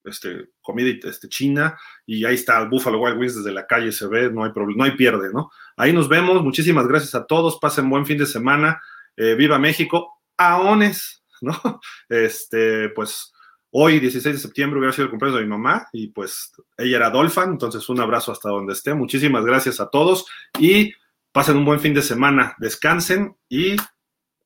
este, 0.03 0.49
comida 0.61 0.89
este, 1.03 1.29
china 1.29 1.77
y 2.05 2.25
ahí 2.25 2.35
está 2.35 2.59
el 2.59 2.69
Buffalo 2.69 2.99
Wild 2.99 3.17
Wings 3.17 3.35
desde 3.35 3.51
la 3.51 3.67
calle, 3.67 3.91
se 3.91 4.07
ve, 4.07 4.31
no 4.31 4.43
hay 4.43 4.51
problema, 4.51 4.83
no 4.85 4.91
hay 4.91 4.97
pierde, 4.97 5.31
¿no? 5.33 5.51
Ahí 5.77 5.93
nos 5.93 6.09
vemos, 6.09 6.41
muchísimas 6.43 6.87
gracias 6.87 7.15
a 7.15 7.25
todos, 7.25 7.59
pasen 7.59 7.89
buen 7.89 8.05
fin 8.05 8.17
de 8.17 8.25
semana, 8.25 8.81
eh, 9.15 9.35
viva 9.35 9.59
México, 9.59 10.21
aones, 10.37 11.23
¿no? 11.41 11.79
Este, 12.09 12.89
pues 12.89 13.31
hoy, 13.71 13.99
16 13.99 14.35
de 14.35 14.41
septiembre, 14.41 14.79
hubiera 14.79 14.93
sido 14.93 15.05
el 15.05 15.11
cumpleaños 15.11 15.39
de 15.39 15.45
mi 15.45 15.51
mamá 15.51 15.87
y 15.93 16.07
pues 16.07 16.51
ella 16.77 16.97
era 16.97 17.09
Dolphin, 17.09 17.51
entonces 17.51 17.87
un 17.89 18.01
abrazo 18.01 18.31
hasta 18.31 18.49
donde 18.49 18.73
esté, 18.73 18.93
muchísimas 18.93 19.45
gracias 19.45 19.79
a 19.79 19.89
todos 19.89 20.25
y 20.59 20.93
pasen 21.31 21.57
un 21.57 21.65
buen 21.65 21.79
fin 21.79 21.93
de 21.93 22.01
semana, 22.01 22.55
descansen 22.59 23.37
y 23.47 23.75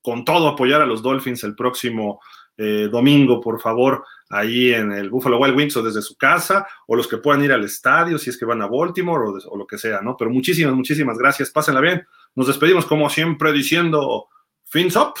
con 0.02 0.24
todo 0.24 0.46
apoyar 0.46 0.80
a 0.80 0.86
los 0.86 1.02
Dolphins 1.02 1.42
el 1.42 1.56
próximo 1.56 2.20
eh, 2.56 2.88
domingo, 2.90 3.40
por 3.40 3.60
favor, 3.60 4.04
ahí 4.30 4.72
en 4.72 4.92
el 4.92 5.10
Buffalo 5.10 5.38
Wild 5.38 5.56
Wings 5.56 5.76
o 5.76 5.82
desde 5.82 6.02
su 6.02 6.16
casa, 6.16 6.66
o 6.86 6.96
los 6.96 7.06
que 7.06 7.18
puedan 7.18 7.44
ir 7.44 7.52
al 7.52 7.64
estadio 7.64 8.18
si 8.18 8.30
es 8.30 8.38
que 8.38 8.44
van 8.44 8.62
a 8.62 8.66
Baltimore 8.66 9.24
o, 9.28 9.52
o 9.52 9.56
lo 9.56 9.66
que 9.66 9.78
sea, 9.78 10.00
¿no? 10.00 10.16
Pero 10.16 10.30
muchísimas, 10.30 10.74
muchísimas 10.74 11.18
gracias, 11.18 11.50
pásenla 11.50 11.80
bien. 11.80 12.06
Nos 12.34 12.46
despedimos 12.46 12.86
como 12.86 13.08
siempre 13.08 13.52
diciendo, 13.52 14.28
fins 14.64 14.96
up. 14.96 15.14